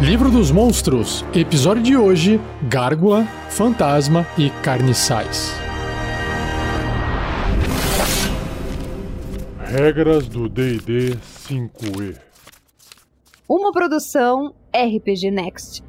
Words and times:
Livro 0.00 0.30
dos 0.30 0.50
Monstros, 0.50 1.24
episódio 1.34 1.82
de 1.82 1.96
hoje: 1.96 2.38
Gárgula, 2.68 3.24
Fantasma 3.48 4.26
e 4.36 4.50
Carniçais. 4.62 5.54
Regras 9.58 10.28
do 10.28 10.50
DD 10.50 11.16
5E. 11.48 12.14
Uma 13.48 13.72
produção 13.72 14.54
RPG 14.70 15.30
Next. 15.30 15.82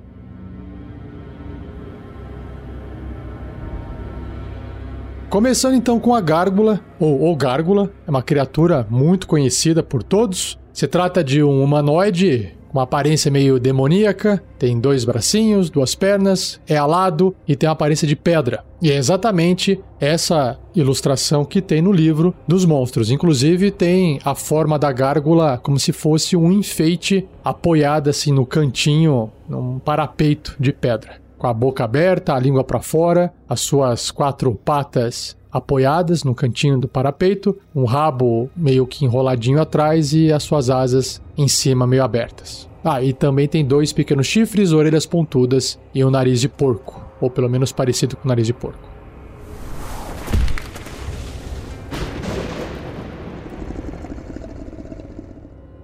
Começando 5.30 5.76
então 5.76 6.00
com 6.00 6.16
a 6.16 6.22
Gárgula, 6.22 6.80
ou, 6.98 7.20
ou 7.20 7.36
Gárgula, 7.36 7.92
é 8.08 8.10
uma 8.10 8.24
criatura 8.24 8.88
muito 8.90 9.28
conhecida 9.28 9.84
por 9.84 10.02
todos. 10.02 10.58
Se 10.72 10.88
trata 10.88 11.22
de 11.22 11.44
um 11.44 11.62
humanoide 11.62 12.57
uma 12.78 12.84
aparência 12.84 13.32
meio 13.32 13.60
demoníaca, 13.60 14.42
tem 14.58 14.80
dois 14.80 15.04
bracinhos, 15.04 15.70
duas 15.70 15.96
pernas, 15.96 16.60
é 16.68 16.78
alado 16.78 17.36
e 17.48 17.56
tem 17.56 17.68
uma 17.68 17.74
aparência 17.74 18.08
de 18.08 18.16
pedra. 18.16 18.64
E 18.82 18.92
é 18.92 18.96
exatamente 18.96 19.80
essa 20.00 20.58
ilustração 20.76 21.44
que 21.44 21.62
tem 21.62 21.82
no 21.82 21.92
livro 21.92 22.34
dos 22.48 22.66
monstros. 22.66 23.10
Inclusive 23.10 23.72
tem 23.72 24.20
a 24.24 24.36
forma 24.36 24.78
da 24.78 24.92
gárgula 24.92 25.60
como 25.62 25.80
se 25.80 25.92
fosse 25.92 26.36
um 26.36 26.52
enfeite 26.52 27.28
apoiado 27.44 28.10
assim 28.10 28.32
no 28.32 28.46
cantinho, 28.46 29.32
num 29.50 29.80
parapeito 29.80 30.56
de 30.60 30.72
pedra 30.72 31.28
com 31.38 31.48
a 31.48 31.54
boca 31.54 31.84
aberta, 31.84 32.34
a 32.34 32.40
língua 32.40 32.64
para 32.64 32.82
fora, 32.82 33.32
as 33.48 33.62
suas 33.62 34.10
quatro 34.10 34.56
patas 34.56 35.37
apoiadas 35.52 36.24
no 36.24 36.36
cantinho 36.36 36.80
do 36.80 36.88
parapeito, 36.88 37.58
um 37.76 37.86
rabo 37.86 38.50
meio 38.56 38.86
que 38.86 39.06
enroladinho 39.06 39.62
atrás 39.62 40.14
e 40.14 40.32
as 40.32 40.44
suas 40.44 40.70
asas 40.70 41.22
em 41.38 41.48
cima 41.48 41.88
meio 41.88 42.04
abertas. 42.04 42.68
Ah, 42.84 43.04
e 43.04 43.12
também 43.12 43.48
tem 43.48 43.66
dois 43.66 43.92
pequenos 43.92 44.28
chifres, 44.28 44.72
orelhas 44.72 45.06
pontudas 45.06 45.80
e 45.94 46.04
um 46.06 46.10
nariz 46.10 46.40
de 46.40 46.48
porco, 46.48 47.04
ou 47.20 47.30
pelo 47.30 47.50
menos 47.50 47.72
parecido 47.72 48.16
com 48.16 48.26
o 48.26 48.28
nariz 48.30 48.48
de 48.48 48.54
porco. 48.54 48.87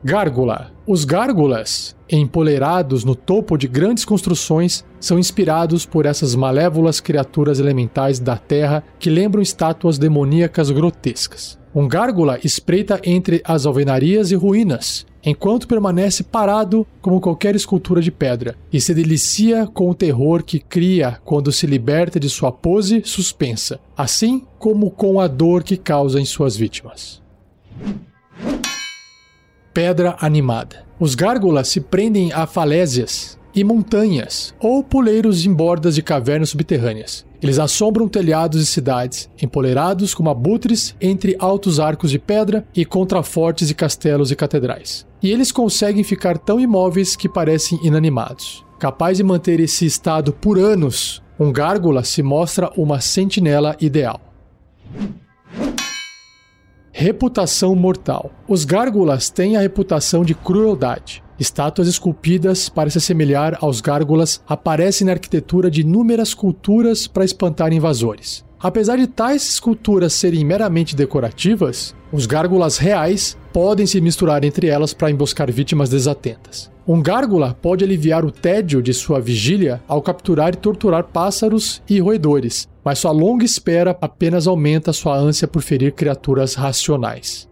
Gárgula. 0.05 0.69
Os 0.85 1.05
gárgulas, 1.05 1.95
empolerados 2.11 3.05
no 3.05 3.15
topo 3.15 3.57
de 3.57 3.69
grandes 3.69 4.03
construções, 4.03 4.83
são 4.99 5.17
inspirados 5.17 5.85
por 5.85 6.05
essas 6.05 6.35
malévolas 6.35 6.99
criaturas 6.99 7.57
elementais 7.57 8.19
da 8.19 8.35
terra 8.35 8.83
que 8.99 9.09
lembram 9.09 9.41
estátuas 9.41 9.97
demoníacas 9.97 10.69
grotescas. 10.71 11.57
Um 11.73 11.87
gárgula 11.87 12.37
espreita 12.43 12.99
entre 13.05 13.41
as 13.45 13.65
alvenarias 13.65 14.29
e 14.31 14.35
ruínas, 14.35 15.05
enquanto 15.23 15.69
permanece 15.69 16.21
parado 16.21 16.85
como 17.01 17.21
qualquer 17.21 17.55
escultura 17.55 18.01
de 18.01 18.11
pedra, 18.11 18.57
e 18.73 18.81
se 18.81 18.93
delicia 18.93 19.65
com 19.67 19.89
o 19.89 19.95
terror 19.95 20.43
que 20.43 20.59
cria 20.59 21.17
quando 21.23 21.49
se 21.49 21.65
liberta 21.65 22.19
de 22.19 22.29
sua 22.29 22.51
pose 22.51 23.01
suspensa, 23.05 23.79
assim 23.95 24.43
como 24.59 24.91
com 24.91 25.21
a 25.21 25.27
dor 25.27 25.63
que 25.63 25.77
causa 25.77 26.19
em 26.19 26.25
suas 26.25 26.57
vítimas 26.57 27.23
pedra 29.73 30.15
animada. 30.19 30.85
Os 30.99 31.15
gárgulas 31.15 31.67
se 31.67 31.81
prendem 31.81 32.31
a 32.31 32.45
falésias 32.45 33.37
e 33.55 33.63
montanhas 33.63 34.53
ou 34.59 34.83
puleiros 34.83 35.45
em 35.45 35.53
bordas 35.53 35.95
de 35.95 36.01
cavernas 36.01 36.49
subterrâneas. 36.49 37.25
Eles 37.41 37.59
assombram 37.59 38.07
telhados 38.07 38.61
e 38.61 38.65
cidades, 38.65 39.29
empolerados 39.41 40.13
como 40.13 40.29
abutres 40.29 40.95
entre 41.01 41.35
altos 41.37 41.79
arcos 41.79 42.09
de 42.09 42.17
pedra 42.17 42.65
e 42.73 42.85
contrafortes 42.85 43.69
e 43.69 43.75
castelos 43.75 44.31
e 44.31 44.35
catedrais. 44.35 45.05
E 45.21 45.31
eles 45.31 45.51
conseguem 45.51 46.03
ficar 46.03 46.37
tão 46.37 46.59
imóveis 46.59 47.15
que 47.15 47.27
parecem 47.27 47.79
inanimados. 47.83 48.63
Capaz 48.79 49.17
de 49.17 49.23
manter 49.23 49.59
esse 49.59 49.85
estado 49.85 50.31
por 50.33 50.57
anos, 50.57 51.21
um 51.39 51.51
gárgula 51.51 52.03
se 52.03 52.23
mostra 52.23 52.71
uma 52.77 53.01
sentinela 53.01 53.75
ideal. 53.79 54.21
Reputação 56.95 57.75
mortal. 57.75 58.31
Os 58.47 58.65
gárgulas 58.65 59.31
têm 59.31 59.57
a 59.57 59.59
reputação 59.59 60.23
de 60.23 60.35
crueldade. 60.35 61.23
Estátuas 61.39 61.87
esculpidas 61.87 62.69
para 62.69 62.87
se 62.91 62.99
assemelhar 62.99 63.57
aos 63.59 63.81
gárgulas 63.81 64.39
aparecem 64.47 65.03
na 65.03 65.13
arquitetura 65.13 65.71
de 65.71 65.81
inúmeras 65.81 66.35
culturas 66.35 67.07
para 67.07 67.25
espantar 67.25 67.73
invasores. 67.73 68.45
Apesar 68.59 68.97
de 68.97 69.07
tais 69.07 69.43
esculturas 69.43 70.13
serem 70.13 70.45
meramente 70.45 70.95
decorativas, 70.95 71.95
os 72.11 72.27
gárgulas 72.27 72.77
reais 72.77 73.35
podem 73.51 73.87
se 73.87 73.99
misturar 73.99 74.43
entre 74.43 74.67
elas 74.67 74.93
para 74.93 75.09
emboscar 75.09 75.51
vítimas 75.51 75.89
desatentas. 75.89 76.71
Um 76.87 77.01
gárgula 77.01 77.57
pode 77.59 77.83
aliviar 77.83 78.23
o 78.23 78.31
tédio 78.31 78.83
de 78.83 78.93
sua 78.93 79.19
vigília 79.19 79.81
ao 79.87 79.99
capturar 79.99 80.53
e 80.53 80.57
torturar 80.57 81.05
pássaros 81.05 81.81
e 81.89 81.99
roedores, 81.99 82.67
mas 82.83 82.99
sua 82.99 83.11
longa 83.11 83.45
espera 83.45 83.97
apenas 84.01 84.47
aumenta 84.47 84.93
sua 84.93 85.17
ânsia 85.17 85.47
por 85.47 85.61
ferir 85.61 85.93
criaturas 85.93 86.55
racionais. 86.55 87.49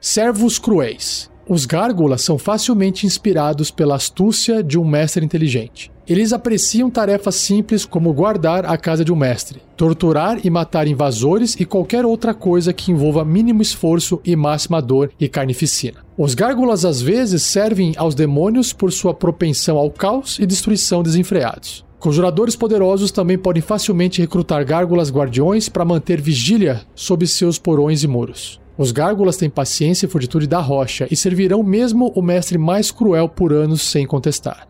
Servos 0.00 0.58
cruéis. 0.58 1.30
Os 1.48 1.64
gárgulas 1.64 2.22
são 2.22 2.38
facilmente 2.38 3.06
inspirados 3.06 3.70
pela 3.70 3.94
astúcia 3.94 4.64
de 4.64 4.76
um 4.76 4.84
mestre 4.84 5.24
inteligente. 5.24 5.92
Eles 6.08 6.32
apreciam 6.32 6.90
tarefas 6.90 7.36
simples 7.36 7.84
como 7.84 8.12
guardar 8.12 8.64
a 8.66 8.76
casa 8.76 9.04
de 9.04 9.12
um 9.12 9.16
mestre, 9.16 9.60
torturar 9.76 10.38
e 10.44 10.50
matar 10.50 10.88
invasores 10.88 11.56
e 11.58 11.64
qualquer 11.64 12.04
outra 12.04 12.34
coisa 12.34 12.72
que 12.72 12.90
envolva 12.90 13.24
mínimo 13.24 13.62
esforço 13.62 14.20
e 14.24 14.34
máxima 14.34 14.82
dor 14.82 15.10
e 15.20 15.28
carnificina. 15.28 16.04
Os 16.18 16.34
gárgulas 16.34 16.84
às 16.84 17.00
vezes 17.00 17.44
servem 17.44 17.92
aos 17.96 18.14
demônios 18.14 18.72
por 18.72 18.92
sua 18.92 19.14
propensão 19.14 19.76
ao 19.76 19.90
caos 19.90 20.38
e 20.40 20.46
destruição 20.46 21.02
desenfreados. 21.02 21.85
Conjuradores 22.06 22.54
poderosos 22.54 23.10
também 23.10 23.36
podem 23.36 23.60
facilmente 23.60 24.20
recrutar 24.20 24.64
gárgulas 24.64 25.10
guardiões 25.10 25.68
para 25.68 25.84
manter 25.84 26.20
vigília 26.20 26.82
sob 26.94 27.26
seus 27.26 27.58
porões 27.58 28.04
e 28.04 28.06
muros. 28.06 28.60
Os 28.78 28.92
gárgulas 28.92 29.36
têm 29.36 29.50
paciência 29.50 30.06
e 30.06 30.08
fortitude 30.08 30.46
da 30.46 30.60
rocha 30.60 31.08
e 31.10 31.16
servirão 31.16 31.64
mesmo 31.64 32.12
o 32.14 32.22
mestre 32.22 32.58
mais 32.58 32.92
cruel 32.92 33.28
por 33.28 33.52
anos 33.52 33.82
sem 33.82 34.06
contestar. 34.06 34.68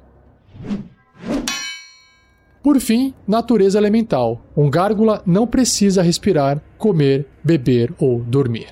Por 2.63 2.81
fim, 2.81 3.13
natureza 3.29 3.77
elemental. 3.77 4.41
Um 4.57 4.71
gárgula 4.71 5.23
não 5.27 5.47
precisa 5.47 6.01
respirar, 6.01 6.63
comer, 6.79 7.27
beber 7.45 7.93
ou 7.99 8.21
dormir. 8.21 8.69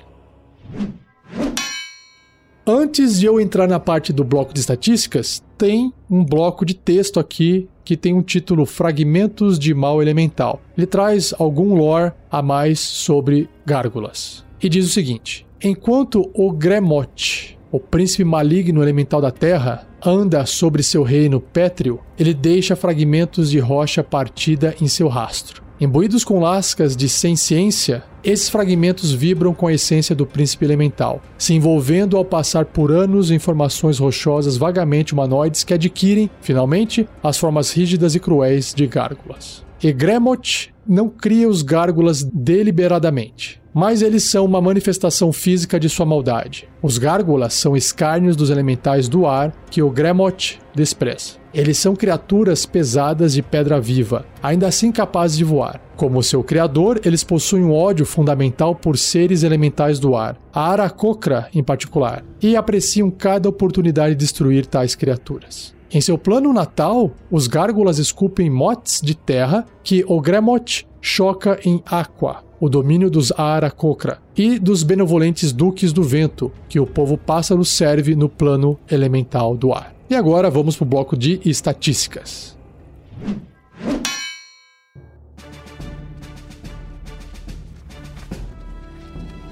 Antes 2.65 3.19
de 3.19 3.27
eu 3.27 3.39
entrar 3.39 3.67
na 3.67 3.79
parte 3.79 4.11
do 4.11 4.23
bloco 4.23 4.51
de 4.51 4.59
estatísticas, 4.59 5.43
tem 5.55 5.93
um 6.09 6.25
bloco 6.25 6.65
de 6.65 6.73
texto 6.73 7.19
aqui 7.19 7.69
que 7.85 7.95
tem 7.95 8.13
um 8.13 8.23
título 8.23 8.65
Fragmentos 8.65 9.57
de 9.57 9.73
Mal 9.73 10.01
Elemental. 10.01 10.59
Ele 10.75 10.87
traz 10.87 11.33
algum 11.37 11.75
lore 11.75 12.11
a 12.29 12.41
mais 12.41 12.79
sobre 12.79 13.47
gárgulas 13.65 14.43
e 14.61 14.67
diz 14.67 14.87
o 14.87 14.91
seguinte: 14.91 15.45
Enquanto 15.63 16.29
o 16.33 16.51
Gremote, 16.51 17.57
o 17.71 17.79
príncipe 17.79 18.23
maligno 18.23 18.81
elemental 18.81 19.21
da 19.21 19.31
Terra, 19.31 19.87
anda 20.03 20.45
sobre 20.45 20.83
seu 20.83 21.03
reino 21.03 21.39
pétreo, 21.39 21.99
ele 22.17 22.33
deixa 22.33 22.75
fragmentos 22.75 23.51
de 23.51 23.59
rocha 23.59 24.03
partida 24.03 24.75
em 24.81 24.87
seu 24.87 25.07
rastro. 25.07 25.64
Imbuídos 25.79 26.23
com 26.23 26.39
lascas 26.39 26.95
de 26.95 27.09
ciência, 27.09 28.01
esses 28.23 28.47
fragmentos 28.47 29.11
vibram 29.11 29.53
com 29.53 29.67
a 29.67 29.73
essência 29.73 30.15
do 30.15 30.25
príncipe 30.25 30.63
elemental, 30.63 31.21
se 31.37 31.53
envolvendo 31.53 32.15
ao 32.15 32.23
passar 32.23 32.63
por 32.63 32.93
anos 32.93 33.29
em 33.29 33.39
formações 33.39 33.99
rochosas 33.99 34.55
vagamente 34.55 35.13
humanoides 35.13 35.65
que 35.65 35.73
adquirem, 35.73 36.29
finalmente, 36.39 37.09
as 37.21 37.37
formas 37.37 37.71
rígidas 37.71 38.15
e 38.15 38.21
cruéis 38.21 38.73
de 38.73 38.87
gárgulas. 38.87 39.65
E 39.83 39.91
Gremot 39.91 40.73
não 40.87 41.09
cria 41.09 41.49
os 41.49 41.61
gárgulas 41.61 42.23
deliberadamente 42.23 43.64
mas 43.75 44.01
eles 44.01 44.23
são 44.23 44.45
uma 44.45 44.61
manifestação 44.61 45.33
física 45.33 45.77
de 45.77 45.89
sua 45.89 46.05
maldade. 46.05 46.69
Os 46.81 46.97
gárgulas 46.97 47.53
são 47.55 47.75
escárnios 47.75 48.37
dos 48.37 48.49
elementais 48.49 49.09
do 49.09 49.27
ar 49.27 49.51
que 49.69 49.83
o 49.83 49.89
Gremot 49.89 50.61
despreza. 50.73 51.33
Eles 51.53 51.77
são 51.77 51.93
criaturas 51.93 52.65
pesadas 52.65 53.33
de 53.33 53.41
pedra 53.41 53.81
viva, 53.81 54.25
ainda 54.41 54.65
assim 54.65 54.93
capazes 54.93 55.37
de 55.37 55.43
voar. 55.43 55.81
Como 55.97 56.23
seu 56.23 56.41
criador, 56.41 57.01
eles 57.03 57.21
possuem 57.21 57.65
um 57.65 57.73
ódio 57.73 58.05
fundamental 58.05 58.73
por 58.73 58.97
seres 58.97 59.43
elementais 59.43 59.99
do 59.99 60.15
ar, 60.15 60.37
a 60.53 60.71
Aracocra 60.71 61.49
em 61.53 61.61
particular, 61.61 62.23
e 62.41 62.55
apreciam 62.55 63.11
cada 63.11 63.49
oportunidade 63.49 64.15
de 64.15 64.19
destruir 64.19 64.65
tais 64.65 64.95
criaturas. 64.95 65.75
Em 65.91 65.99
seu 65.99 66.17
plano 66.17 66.51
natal, 66.53 67.11
os 67.29 67.47
gárgulas 67.47 67.99
esculpem 67.99 68.49
motes 68.49 69.01
de 69.01 69.15
terra 69.15 69.65
que 69.83 70.03
o 70.07 70.19
Gremot 70.21 70.87
choca 70.99 71.59
em 71.63 71.81
Aqua, 71.85 72.43
o 72.59 72.69
domínio 72.69 73.09
dos 73.09 73.31
Aarakocra, 73.31 74.19
e 74.35 74.59
dos 74.59 74.83
benevolentes 74.83 75.51
duques 75.51 75.91
do 75.91 76.03
vento, 76.03 76.51
que 76.69 76.79
o 76.79 76.85
povo 76.85 77.17
pássaro 77.17 77.63
serve 77.63 78.15
no 78.15 78.29
plano 78.29 78.77
elemental 78.89 79.55
do 79.55 79.73
ar. 79.73 79.93
E 80.09 80.15
agora 80.15 80.49
vamos 80.49 80.75
para 80.75 80.85
o 80.85 80.87
bloco 80.87 81.17
de 81.17 81.39
estatísticas. 81.43 82.55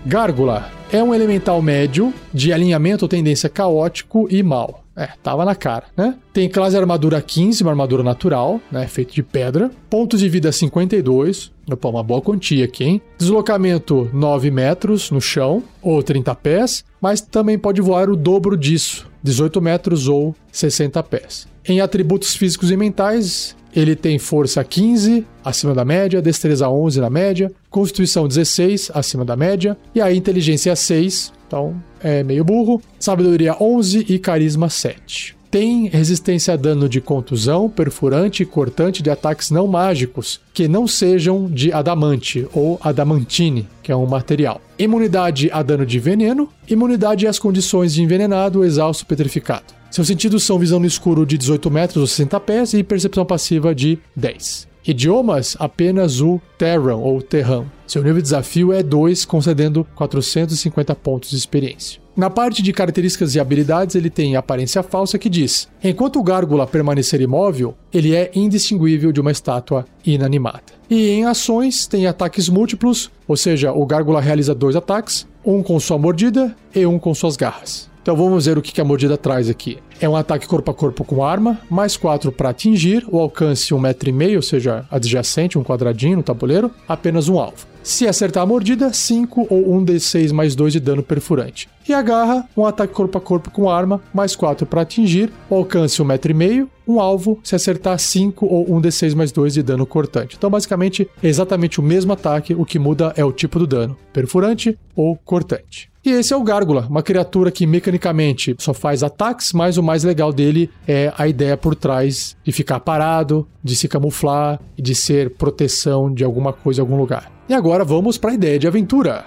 Gárgula 0.06 0.70
é 0.92 1.02
um 1.02 1.14
elemental 1.14 1.62
médio 1.62 2.14
de 2.34 2.52
alinhamento 2.52 3.08
tendência 3.08 3.50
caótico 3.50 4.28
e 4.30 4.44
mal. 4.44 4.83
É, 4.96 5.10
tava 5.24 5.44
na 5.44 5.56
cara, 5.56 5.86
né? 5.98 6.16
Tem 6.32 6.48
classe 6.48 6.78
armadura 6.78 7.22
15, 7.22 7.64
uma 7.64 7.72
armadura 7.72 8.04
natural, 8.04 8.62
né? 8.72 8.88
Feita 8.88 9.14
de 9.14 9.24
pedra. 9.24 9.72
Pontos 9.90 10.20
de 10.20 10.30
vida 10.30 10.52
52. 10.52 11.52
Opa, 11.72 11.90
uma 11.90 12.04
boa 12.04 12.22
quantia 12.22 12.66
aqui, 12.66 12.84
hein? 12.84 13.02
Deslocamento 13.18 14.10
9 14.14 14.52
metros 14.52 15.10
no 15.10 15.20
chão, 15.22 15.64
ou 15.82 16.04
30 16.04 16.36
pés, 16.36 16.86
mas 17.02 17.22
também 17.22 17.58
pode 17.58 17.82
voar 17.82 18.10
o 18.10 18.16
dobro 18.16 18.56
disso, 18.56 19.10
18 19.24 19.62
metros 19.62 20.08
ou 20.08 20.36
60 20.52 21.02
pés. 21.04 21.48
Em 21.66 21.80
atributos 21.80 22.36
físicos 22.36 22.70
e 22.70 22.78
mentais, 22.78 23.56
ele 23.76 23.96
tem 23.96 24.20
força 24.20 24.64
15, 24.64 25.26
acima 25.44 25.74
da 25.74 25.84
média, 25.84 26.22
destreza 26.22 26.70
11 26.70 27.00
na 27.02 27.10
média, 27.10 27.52
constituição 27.70 28.28
16, 28.28 28.92
acima 28.94 29.26
da 29.26 29.36
média, 29.36 29.78
e 29.94 30.02
a 30.02 30.14
inteligência 30.14 30.76
6, 30.76 31.34
então 31.48 31.76
é 32.02 32.24
meio 32.24 32.44
burro, 32.44 32.82
sabedoria 33.00 33.56
11 33.60 34.06
e 34.10 34.20
carisma 34.20 34.70
7. 34.70 35.36
Tem 35.54 35.88
resistência 35.88 36.56
a 36.56 36.58
dano 36.58 36.90
de 36.90 37.00
contusão, 37.00 37.70
perfurante 37.70 38.42
e 38.42 38.46
cortante 38.46 39.04
de 39.04 39.12
ataques 39.12 39.52
não 39.52 39.68
mágicos, 39.68 40.42
que 40.52 40.68
não 40.68 40.88
sejam 40.88 41.46
de 41.46 41.72
adamante 41.72 42.48
ou 42.52 42.80
adamantine, 42.82 43.68
que 43.84 43.92
é 43.92 43.96
um 43.96 44.08
material. 44.08 44.60
Imunidade 44.80 45.52
a 45.54 45.62
dano 45.62 45.86
de 45.86 46.00
veneno, 46.00 46.50
imunidade 46.68 47.28
às 47.28 47.38
condições 47.38 47.94
de 47.94 48.02
envenenado, 48.02 48.66
exausto, 48.66 49.06
petrificado. 49.06 49.83
Seus 49.94 50.08
sentidos 50.08 50.42
são 50.42 50.58
visão 50.58 50.80
no 50.80 50.88
escuro 50.88 51.24
de 51.24 51.38
18 51.38 51.70
metros 51.70 51.98
ou 51.98 52.08
60 52.08 52.40
pés 52.40 52.74
e 52.74 52.84
percepção 52.84 53.24
passiva 53.24 53.76
de 53.76 54.00
10. 54.16 54.68
Idiomas, 54.88 55.56
apenas 55.60 56.20
o 56.20 56.42
Terran 56.58 56.96
ou 56.96 57.22
Terran. 57.22 57.66
Seu 57.86 58.02
nível 58.02 58.18
de 58.18 58.24
desafio 58.24 58.74
é 58.74 58.82
2, 58.82 59.24
concedendo 59.24 59.86
450 59.94 60.96
pontos 60.96 61.30
de 61.30 61.38
experiência. 61.38 62.02
Na 62.18 62.28
parte 62.28 62.64
de 62.64 62.74
características 62.74 63.36
e 63.36 63.40
habilidades, 63.40 63.96
ele 63.96 64.10
tem 64.10 64.36
aparência 64.36 64.82
falsa 64.82 65.20
que 65.20 65.30
diz: 65.30 65.68
enquanto 65.84 66.20
o 66.20 66.24
gárgula 66.24 66.66
permanecer 66.66 67.22
imóvel, 67.22 67.76
ele 67.94 68.16
é 68.16 68.32
indistinguível 68.34 69.12
de 69.12 69.22
uma 69.22 69.32
estátua 69.32 69.86
inanimada. 70.04 70.74
E 70.90 71.10
em 71.10 71.26
ações, 71.26 71.86
tem 71.86 72.08
ataques 72.08 72.50
múltiplos, 72.50 73.12
ou 73.28 73.38
seja, 73.38 73.72
o 73.72 73.86
gárgula 73.86 74.20
realiza 74.20 74.56
dois 74.56 74.76
ataques, 74.76 75.28
um 75.46 75.62
com 75.62 75.80
sua 75.80 76.00
mordida 76.00 76.56
e 76.74 76.84
um 76.84 76.98
com 76.98 77.14
suas 77.14 77.38
garras. 77.38 77.93
Então 78.04 78.18
vamos 78.18 78.46
ver 78.46 78.58
o 78.58 78.62
que 78.62 78.82
a 78.82 78.84
mordida 78.84 79.18
traz 79.18 79.50
aqui. 79.50 79.80
É 80.00 80.10
um 80.10 80.16
ataque 80.16 80.48
corpo 80.48 80.72
a 80.72 80.74
corpo 80.74 81.04
com 81.04 81.24
arma, 81.24 81.60
mais 81.70 81.96
4 81.96 82.32
para 82.32 82.50
atingir, 82.50 83.06
o 83.10 83.20
alcance 83.20 83.74
1,5m, 83.74 84.36
ou 84.36 84.42
seja, 84.42 84.86
adjacente, 84.92 85.58
um 85.58 85.64
quadradinho 85.64 86.18
no 86.18 86.24
tabuleiro, 86.24 86.72
apenas 86.88 87.30
um 87.30 87.40
alvo. 87.40 87.74
Se 87.84 88.08
acertar 88.08 88.44
a 88.44 88.46
mordida, 88.46 88.94
5 88.94 89.48
ou 89.50 89.82
1d6 89.82 90.32
mais 90.32 90.56
2 90.56 90.74
de 90.74 90.80
dano 90.80 91.04
perfurante. 91.04 91.68
E 91.88 91.94
a 91.94 92.02
garra, 92.02 92.48
um 92.56 92.66
ataque 92.66 92.94
corpo 92.94 93.18
a 93.18 93.22
corpo 93.22 93.52
com 93.52 93.70
arma, 93.70 94.02
mais 94.14 94.38
4 94.38 94.66
para 94.66 94.82
atingir, 94.82 95.30
o 95.50 95.56
alcance 95.56 96.02
1,5m, 96.02 96.68
um 96.88 97.00
alvo, 97.00 97.40
se 97.44 97.56
acertar 97.56 98.00
5 98.00 98.46
ou 98.46 98.66
1d6 98.68 99.14
mais 99.16 99.34
2 99.34 99.56
de 99.56 99.64
dano 99.64 99.86
cortante. 99.86 100.38
Então, 100.38 100.50
basicamente, 100.50 101.10
é 101.22 101.28
exatamente 101.28 101.82
o 101.82 101.84
mesmo 101.84 102.14
ataque, 102.14 102.54
o 102.54 102.66
que 102.66 102.80
muda 102.80 103.14
é 103.18 103.26
o 103.26 103.34
tipo 103.34 103.60
do 103.60 103.68
dano, 103.68 103.98
perfurante 104.14 104.80
ou 104.96 105.18
cortante. 105.18 105.92
E 106.06 106.10
esse 106.10 106.34
é 106.34 106.38
o 106.38 106.44
Gárgula, 106.44 106.86
uma 106.90 107.02
criatura 107.02 107.50
que 107.50 107.66
mecanicamente 107.66 108.54
só 108.60 108.74
faz 108.74 109.04
ataques, 109.04 109.54
mas 109.54 109.78
o 109.84 109.86
mais 109.86 110.04
legal 110.04 110.32
dele 110.32 110.70
é 110.88 111.14
a 111.18 111.28
ideia 111.28 111.58
por 111.58 111.76
trás 111.76 112.36
de 112.44 112.52
ficar 112.52 112.80
parado, 112.80 113.46
de 113.64 113.76
se 113.76 113.88
camuflar 113.88 114.60
de 114.82 114.96
ser 114.96 115.32
proteção 115.32 116.12
de 116.12 116.24
alguma 116.24 116.54
coisa 116.54 116.82
algum 116.82 116.98
lugar. 116.98 117.32
E 117.48 117.54
agora 117.54 117.84
vamos 117.84 118.18
para 118.18 118.32
a 118.32 118.34
ideia 118.34 118.58
de 118.58 118.68
aventura. 118.68 119.26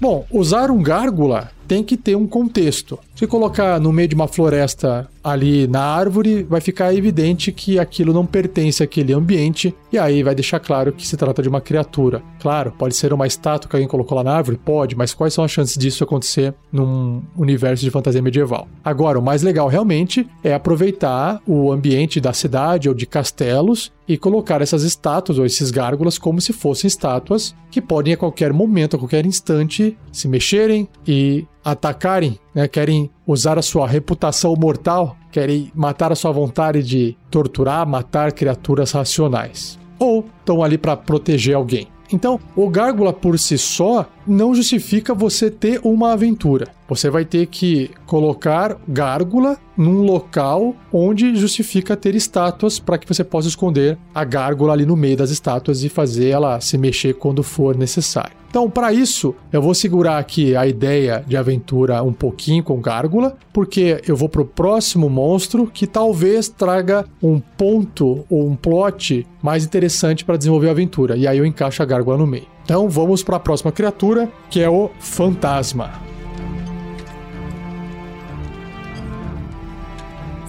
Bom, 0.00 0.26
usar 0.30 0.70
um 0.70 0.82
gárgula 0.82 1.50
tem 1.66 1.82
que 1.82 1.96
ter 1.96 2.16
um 2.16 2.26
contexto. 2.26 2.98
Se 3.18 3.26
colocar 3.26 3.80
no 3.80 3.92
meio 3.92 4.06
de 4.06 4.14
uma 4.14 4.28
floresta 4.28 5.08
ali 5.24 5.66
na 5.66 5.82
árvore, 5.82 6.44
vai 6.44 6.60
ficar 6.60 6.94
evidente 6.94 7.50
que 7.50 7.76
aquilo 7.76 8.12
não 8.12 8.24
pertence 8.24 8.80
àquele 8.80 9.12
ambiente 9.12 9.74
e 9.92 9.98
aí 9.98 10.22
vai 10.22 10.36
deixar 10.36 10.60
claro 10.60 10.92
que 10.92 11.04
se 11.04 11.16
trata 11.16 11.42
de 11.42 11.48
uma 11.48 11.60
criatura. 11.60 12.22
Claro, 12.38 12.72
pode 12.78 12.94
ser 12.94 13.12
uma 13.12 13.26
estátua 13.26 13.68
que 13.68 13.74
alguém 13.74 13.88
colocou 13.88 14.16
lá 14.16 14.22
na 14.22 14.36
árvore? 14.36 14.56
Pode, 14.64 14.94
mas 14.94 15.14
quais 15.14 15.34
são 15.34 15.42
as 15.42 15.50
chances 15.50 15.76
disso 15.76 16.04
acontecer 16.04 16.54
num 16.70 17.20
universo 17.36 17.82
de 17.84 17.90
fantasia 17.90 18.22
medieval? 18.22 18.68
Agora, 18.84 19.18
o 19.18 19.22
mais 19.22 19.42
legal 19.42 19.66
realmente 19.66 20.24
é 20.44 20.54
aproveitar 20.54 21.42
o 21.44 21.72
ambiente 21.72 22.20
da 22.20 22.32
cidade 22.32 22.88
ou 22.88 22.94
de 22.94 23.04
castelos 23.04 23.90
e 24.06 24.16
colocar 24.16 24.62
essas 24.62 24.84
estátuas 24.84 25.38
ou 25.38 25.44
esses 25.44 25.72
gárgulas 25.72 26.18
como 26.18 26.40
se 26.40 26.52
fossem 26.52 26.86
estátuas 26.86 27.54
que 27.70 27.82
podem 27.82 28.14
a 28.14 28.16
qualquer 28.16 28.52
momento, 28.52 28.96
a 28.96 28.98
qualquer 28.98 29.26
instante 29.26 29.98
se 30.10 30.26
mexerem 30.26 30.88
e 31.06 31.46
atacarem, 31.62 32.38
né, 32.54 32.66
querem 32.68 33.10
usar 33.26 33.58
a 33.58 33.62
sua 33.62 33.86
reputação 33.86 34.54
mortal, 34.56 35.16
querem 35.30 35.70
matar 35.74 36.12
a 36.12 36.16
sua 36.16 36.32
vontade 36.32 36.82
de 36.82 37.16
torturar, 37.30 37.86
matar 37.86 38.32
criaturas 38.32 38.92
racionais. 38.92 39.78
Ou 39.98 40.24
estão 40.40 40.62
ali 40.62 40.78
para 40.78 40.96
proteger 40.96 41.54
alguém. 41.54 41.88
Então, 42.10 42.40
o 42.56 42.68
Gárgula 42.70 43.12
por 43.12 43.38
si 43.38 43.58
só 43.58 44.06
não 44.26 44.54
justifica 44.54 45.14
você 45.14 45.50
ter 45.50 45.80
uma 45.84 46.12
aventura. 46.12 46.68
Você 46.88 47.10
vai 47.10 47.24
ter 47.24 47.46
que 47.46 47.90
colocar 48.06 48.78
gárgula 48.88 49.58
num 49.76 50.00
local 50.02 50.74
onde 50.90 51.36
justifica 51.36 51.96
ter 51.96 52.14
estátuas 52.14 52.78
para 52.78 52.96
que 52.96 53.06
você 53.06 53.22
possa 53.22 53.48
esconder 53.48 53.98
a 54.14 54.24
gárgula 54.24 54.72
ali 54.72 54.86
no 54.86 54.96
meio 54.96 55.16
das 55.16 55.30
estátuas 55.30 55.84
e 55.84 55.88
fazer 55.90 56.28
ela 56.30 56.60
se 56.60 56.78
mexer 56.78 57.14
quando 57.14 57.42
for 57.42 57.76
necessário. 57.76 58.36
Então, 58.48 58.70
para 58.70 58.92
isso, 58.92 59.34
eu 59.52 59.60
vou 59.60 59.74
segurar 59.74 60.18
aqui 60.18 60.56
a 60.56 60.66
ideia 60.66 61.22
de 61.26 61.36
aventura 61.36 62.02
um 62.02 62.12
pouquinho 62.12 62.62
com 62.62 62.80
gárgula, 62.80 63.36
porque 63.52 64.02
eu 64.06 64.16
vou 64.16 64.28
pro 64.28 64.44
próximo 64.44 65.10
monstro 65.10 65.66
que 65.66 65.86
talvez 65.86 66.48
traga 66.48 67.04
um 67.22 67.38
ponto 67.38 68.24
ou 68.30 68.48
um 68.48 68.56
plot 68.56 69.26
mais 69.42 69.64
interessante 69.64 70.24
para 70.24 70.36
desenvolver 70.36 70.68
a 70.68 70.72
aventura. 70.72 71.16
E 71.16 71.26
aí 71.26 71.36
eu 71.36 71.44
encaixo 71.44 71.82
a 71.82 71.86
gárgula 71.86 72.16
no 72.16 72.26
meio. 72.26 72.46
Então, 72.64 72.88
vamos 72.88 73.22
para 73.22 73.36
a 73.36 73.40
próxima 73.40 73.70
criatura, 73.70 74.30
que 74.50 74.60
é 74.60 74.68
o 74.68 74.90
fantasma. 74.98 75.92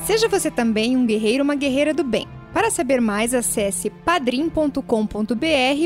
Seja 0.04 0.28
você 0.28 0.50
também 0.50 0.98
um 0.98 1.06
guerreiro 1.06 1.44
ou 1.44 1.46
uma 1.46 1.56
guerreira 1.56 1.94
do 1.94 2.04
bem. 2.04 2.28
Para 2.54 2.72
saber 2.72 3.00
mais, 3.00 3.34
acesse 3.34 3.90
padrim.com.br 3.90 4.82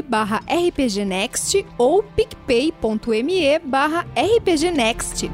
barra 0.07 0.41
rpgnext 0.47 1.65
ou 1.77 2.01
picpay.me 2.03 3.59
barra 3.59 4.05
rpgnext. 4.15 5.29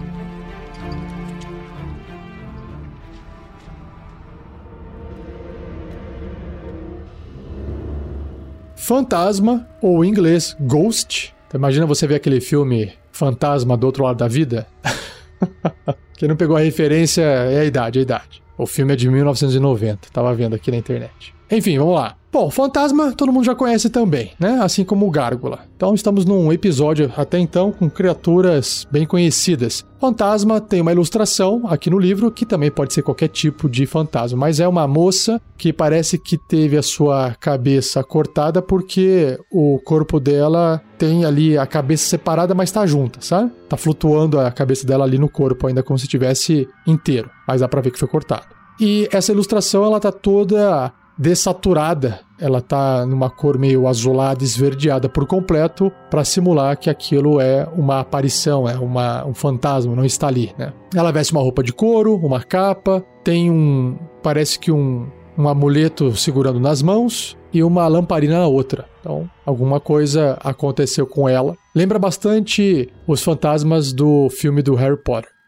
Fantasma, 8.76 9.70
ou 9.84 10.04
em 10.04 10.10
inglês 10.10 10.58
Ghost. 10.60 11.36
Então, 11.48 11.60
imagina 11.60 11.86
você 11.86 12.08
ver 12.08 12.16
aquele 12.16 12.42
filme 12.42 12.92
Fantasma 13.12 13.78
do 13.78 13.86
Outro 13.86 14.04
Lado 14.04 14.18
da 14.18 14.28
Vida. 14.28 14.66
Quem 16.18 16.28
não 16.28 16.36
pegou 16.36 16.58
a 16.58 16.62
referência 16.62 17.22
é 17.22 17.60
a 17.60 17.66
idade, 17.66 18.00
é 18.00 18.02
a 18.02 18.04
idade. 18.04 18.49
O 18.60 18.68
filme 18.68 18.92
é 18.92 18.96
de 18.98 19.10
1990, 19.10 20.10
tava 20.12 20.36
vendo 20.36 20.54
aqui 20.54 20.70
na 20.70 20.76
internet. 20.76 21.34
Enfim, 21.52 21.78
vamos 21.78 21.96
lá. 21.96 22.16
Bom, 22.32 22.52
Fantasma 22.52 23.12
todo 23.12 23.34
mundo 23.34 23.44
já 23.44 23.56
conhece 23.56 23.90
também, 23.90 24.34
né? 24.40 24.60
Assim 24.62 24.84
como 24.84 25.08
o 25.08 25.10
Gárgula. 25.10 25.62
Então 25.76 25.96
estamos 25.96 26.26
num 26.26 26.54
episódio 26.54 27.12
até 27.18 27.40
então 27.40 27.72
com 27.72 27.90
criaturas 27.90 28.86
bem 28.92 29.04
conhecidas. 29.04 29.84
Fantasma 30.00 30.62
tem 30.62 30.80
uma 30.80 30.92
ilustração 30.92 31.64
aqui 31.66 31.90
no 31.90 31.98
livro 31.98 32.30
que 32.30 32.46
também 32.46 32.70
pode 32.70 32.94
ser 32.94 33.02
qualquer 33.02 33.30
tipo 33.30 33.68
de 33.68 33.88
fantasma, 33.88 34.38
mas 34.38 34.60
é 34.60 34.68
uma 34.68 34.88
moça 34.88 35.42
que 35.58 35.74
parece 35.74 36.20
que 36.20 36.38
teve 36.38 36.78
a 36.78 36.84
sua 36.84 37.36
cabeça 37.40 38.04
cortada 38.04 38.62
porque 38.62 39.40
o 39.52 39.80
corpo 39.84 40.20
dela 40.20 40.80
tem 41.00 41.26
ali 41.26 41.58
a 41.58 41.66
cabeça 41.66 42.06
separada, 42.06 42.54
mas 42.54 42.72
tá 42.72 42.86
junta, 42.86 43.22
sabe? 43.22 43.52
Tá 43.68 43.76
flutuando 43.76 44.40
a 44.40 44.52
cabeça 44.52 44.86
dela 44.86 45.04
ali 45.04 45.18
no 45.18 45.28
corpo 45.28 45.66
ainda 45.66 45.82
como 45.82 45.98
se 45.98 46.06
estivesse 46.06 46.68
inteiro, 46.86 47.28
mas 47.48 47.62
dá 47.62 47.68
para 47.68 47.82
ver 47.82 47.90
que 47.90 48.00
foi 48.00 48.08
cortado. 48.08 48.46
E 48.80 49.10
essa 49.12 49.32
ilustração 49.32 49.84
ela 49.84 50.00
tá 50.00 50.12
toda 50.12 50.94
dessaturada. 51.20 52.22
Ela 52.40 52.62
tá 52.62 53.06
numa 53.06 53.30
cor 53.30 53.60
meio 53.60 53.86
azulada, 53.86 54.44
esverdeada 54.44 55.10
por 55.10 55.28
completo, 55.28 55.92
para 56.10 56.24
simular 56.24 56.78
que 56.78 56.90
aquilo 56.90 57.42
é 57.42 57.68
uma 57.76 58.00
aparição, 58.00 58.68
é 58.68 58.80
uma, 58.80 59.26
um 59.26 59.34
fantasma, 59.34 59.94
não 59.94 60.06
está 60.06 60.28
ali, 60.28 60.54
né? 60.58 60.72
Ela 60.96 61.12
veste 61.12 61.34
uma 61.34 61.42
roupa 61.42 61.62
de 61.62 61.74
couro, 61.74 62.16
uma 62.16 62.42
capa, 62.42 63.04
tem 63.24 63.52
um. 63.52 63.98
parece 64.24 64.58
que 64.58 64.72
um, 64.72 65.10
um 65.38 65.50
amuleto 65.50 66.16
segurando 66.16 66.62
nas 66.62 66.82
mãos 66.82 67.38
e 67.54 67.62
uma 67.62 67.86
lamparina 67.88 68.40
na 68.40 68.48
outra. 68.48 68.86
Então, 69.02 69.30
alguma 69.46 69.82
coisa 69.82 70.38
aconteceu 70.42 71.06
com 71.06 71.28
ela. 71.28 71.58
Lembra 71.76 72.00
bastante 72.00 72.90
os 73.06 73.22
fantasmas 73.22 73.92
do 73.92 74.30
filme 74.30 74.62
do 74.62 74.76
Harry 74.76 74.98
Potter. 74.98 75.39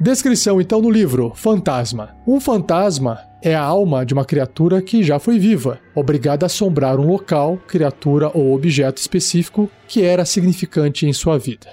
Descrição 0.00 0.60
então 0.60 0.80
no 0.80 0.90
livro: 0.90 1.32
Fantasma. 1.34 2.16
Um 2.24 2.40
fantasma 2.40 3.18
é 3.42 3.54
a 3.54 3.62
alma 3.62 4.06
de 4.06 4.14
uma 4.14 4.24
criatura 4.24 4.80
que 4.80 5.02
já 5.02 5.18
foi 5.18 5.38
viva, 5.40 5.80
obrigada 5.92 6.44
a 6.44 6.46
assombrar 6.46 7.00
um 7.00 7.06
local, 7.08 7.58
criatura 7.66 8.30
ou 8.32 8.54
objeto 8.54 8.98
específico 8.98 9.68
que 9.88 10.02
era 10.02 10.24
significante 10.24 11.04
em 11.04 11.12
sua 11.12 11.36
vida. 11.36 11.68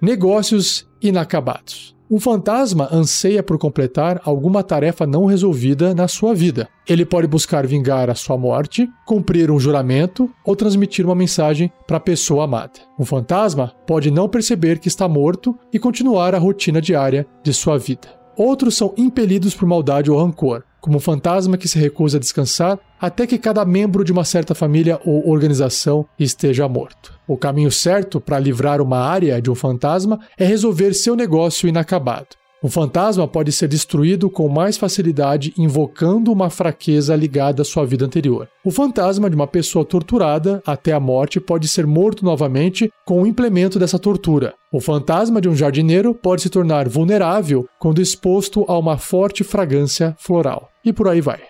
Negócios 0.00 0.88
inacabados. 1.00 1.94
Um 2.12 2.20
fantasma 2.20 2.90
anseia 2.92 3.42
por 3.42 3.56
completar 3.56 4.20
alguma 4.22 4.62
tarefa 4.62 5.06
não 5.06 5.24
resolvida 5.24 5.94
na 5.94 6.06
sua 6.06 6.34
vida. 6.34 6.68
Ele 6.86 7.06
pode 7.06 7.26
buscar 7.26 7.66
vingar 7.66 8.10
a 8.10 8.14
sua 8.14 8.36
morte, 8.36 8.86
cumprir 9.06 9.50
um 9.50 9.58
juramento 9.58 10.30
ou 10.44 10.54
transmitir 10.54 11.06
uma 11.06 11.14
mensagem 11.14 11.72
para 11.86 11.96
a 11.96 12.00
pessoa 12.00 12.44
amada. 12.44 12.80
Um 12.98 13.04
fantasma 13.06 13.72
pode 13.86 14.10
não 14.10 14.28
perceber 14.28 14.78
que 14.78 14.88
está 14.88 15.08
morto 15.08 15.58
e 15.72 15.78
continuar 15.78 16.34
a 16.34 16.38
rotina 16.38 16.82
diária 16.82 17.26
de 17.42 17.54
sua 17.54 17.78
vida. 17.78 18.08
Outros 18.36 18.76
são 18.76 18.92
impelidos 18.98 19.54
por 19.54 19.66
maldade 19.66 20.10
ou 20.10 20.22
rancor, 20.22 20.64
como 20.82 20.96
um 20.96 21.00
fantasma 21.00 21.56
que 21.56 21.68
se 21.68 21.78
recusa 21.78 22.18
a 22.18 22.20
descansar 22.20 22.78
até 23.00 23.24
que 23.24 23.38
cada 23.38 23.64
membro 23.64 24.04
de 24.04 24.12
uma 24.12 24.24
certa 24.24 24.52
família 24.52 25.00
ou 25.04 25.30
organização 25.30 26.04
esteja 26.18 26.68
morto. 26.68 27.18
O 27.26 27.38
caminho 27.38 27.70
certo 27.70 28.20
para 28.20 28.38
livrar 28.38 28.82
uma 28.82 28.98
área 28.98 29.40
de 29.40 29.50
um 29.50 29.54
fantasma 29.54 30.18
é 30.36 30.44
resolver 30.44 30.92
seu 30.92 31.14
negócio 31.14 31.68
inacabado. 31.68 32.41
Um 32.62 32.68
fantasma 32.68 33.26
pode 33.26 33.50
ser 33.50 33.66
destruído 33.66 34.30
com 34.30 34.48
mais 34.48 34.76
facilidade 34.76 35.52
invocando 35.58 36.30
uma 36.30 36.48
fraqueza 36.48 37.16
ligada 37.16 37.62
à 37.62 37.64
sua 37.64 37.84
vida 37.84 38.04
anterior. 38.06 38.48
O 38.64 38.70
fantasma 38.70 39.28
de 39.28 39.34
uma 39.34 39.48
pessoa 39.48 39.84
torturada 39.84 40.62
até 40.64 40.92
a 40.92 41.00
morte 41.00 41.40
pode 41.40 41.66
ser 41.66 41.88
morto 41.88 42.24
novamente 42.24 42.88
com 43.04 43.20
o 43.20 43.26
implemento 43.26 43.80
dessa 43.80 43.98
tortura. 43.98 44.54
O 44.72 44.80
fantasma 44.80 45.40
de 45.40 45.48
um 45.48 45.56
jardineiro 45.56 46.14
pode 46.14 46.42
se 46.42 46.50
tornar 46.50 46.88
vulnerável 46.88 47.66
quando 47.80 48.00
exposto 48.00 48.64
a 48.68 48.78
uma 48.78 48.96
forte 48.96 49.42
fragrância 49.42 50.14
floral. 50.16 50.70
E 50.84 50.92
por 50.92 51.08
aí 51.08 51.20
vai. 51.20 51.40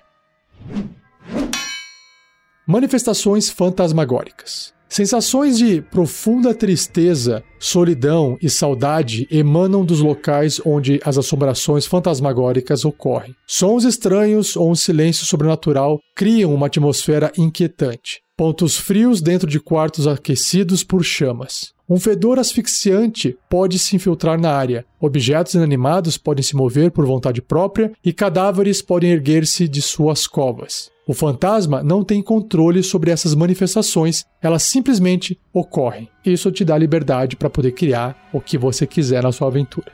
Manifestações 2.67 3.51
fantasmagóricas. 3.51 4.73
Sensações 4.93 5.57
de 5.57 5.81
profunda 5.81 6.53
tristeza, 6.53 7.43
solidão 7.59 8.37
e 8.43 8.51
saudade 8.51 9.27
emanam 9.31 9.87
dos 9.87 10.01
locais 10.01 10.61
onde 10.67 11.01
as 11.03 11.17
assombrações 11.17 11.87
fantasmagóricas 11.87 12.85
ocorrem. 12.85 13.35
Sons 13.47 13.85
estranhos 13.85 14.55
ou 14.55 14.71
um 14.71 14.75
silêncio 14.75 15.25
sobrenatural 15.25 15.99
criam 16.15 16.55
uma 16.55 16.67
atmosfera 16.67 17.33
inquietante. 17.39 18.21
Pontos 18.37 18.77
frios 18.77 19.23
dentro 19.23 19.49
de 19.49 19.59
quartos 19.59 20.07
aquecidos 20.07 20.85
por 20.85 21.03
chamas. 21.03 21.73
Um 21.89 21.99
fedor 21.99 22.39
asfixiante 22.39 23.35
pode 23.49 23.79
se 23.79 23.97
infiltrar 23.97 24.39
na 24.39 24.53
área, 24.53 24.85
objetos 25.01 25.55
inanimados 25.55 26.19
podem 26.19 26.43
se 26.43 26.55
mover 26.55 26.91
por 26.91 27.07
vontade 27.07 27.41
própria 27.41 27.93
e 28.05 28.13
cadáveres 28.13 28.83
podem 28.83 29.11
erguer-se 29.11 29.67
de 29.67 29.81
suas 29.81 30.27
covas. 30.27 30.92
O 31.07 31.13
fantasma 31.13 31.83
não 31.83 32.05
tem 32.05 32.23
controle 32.23 32.83
sobre 32.83 33.11
essas 33.11 33.35
manifestações, 33.35 34.25
elas 34.41 34.63
simplesmente 34.63 35.39
ocorrem. 35.53 36.09
Isso 36.25 36.53
te 36.53 36.65
dá 36.65 36.79
liberdade 36.79 37.35
para 37.35 37.51
poder 37.51 37.73
criar 37.73 38.31
o 38.33 38.41
que 38.41 38.57
você 38.57 38.87
quiser 38.87 39.23
na 39.23 39.33
sua 39.33 39.49
aventura. 39.49 39.93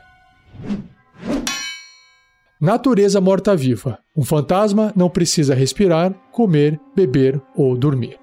Natureza 2.61 3.19
morta-viva. 3.19 3.97
Um 4.15 4.23
fantasma 4.23 4.93
não 4.95 5.09
precisa 5.09 5.55
respirar, 5.55 6.13
comer, 6.31 6.79
beber 6.95 7.41
ou 7.55 7.75
dormir. 7.75 8.19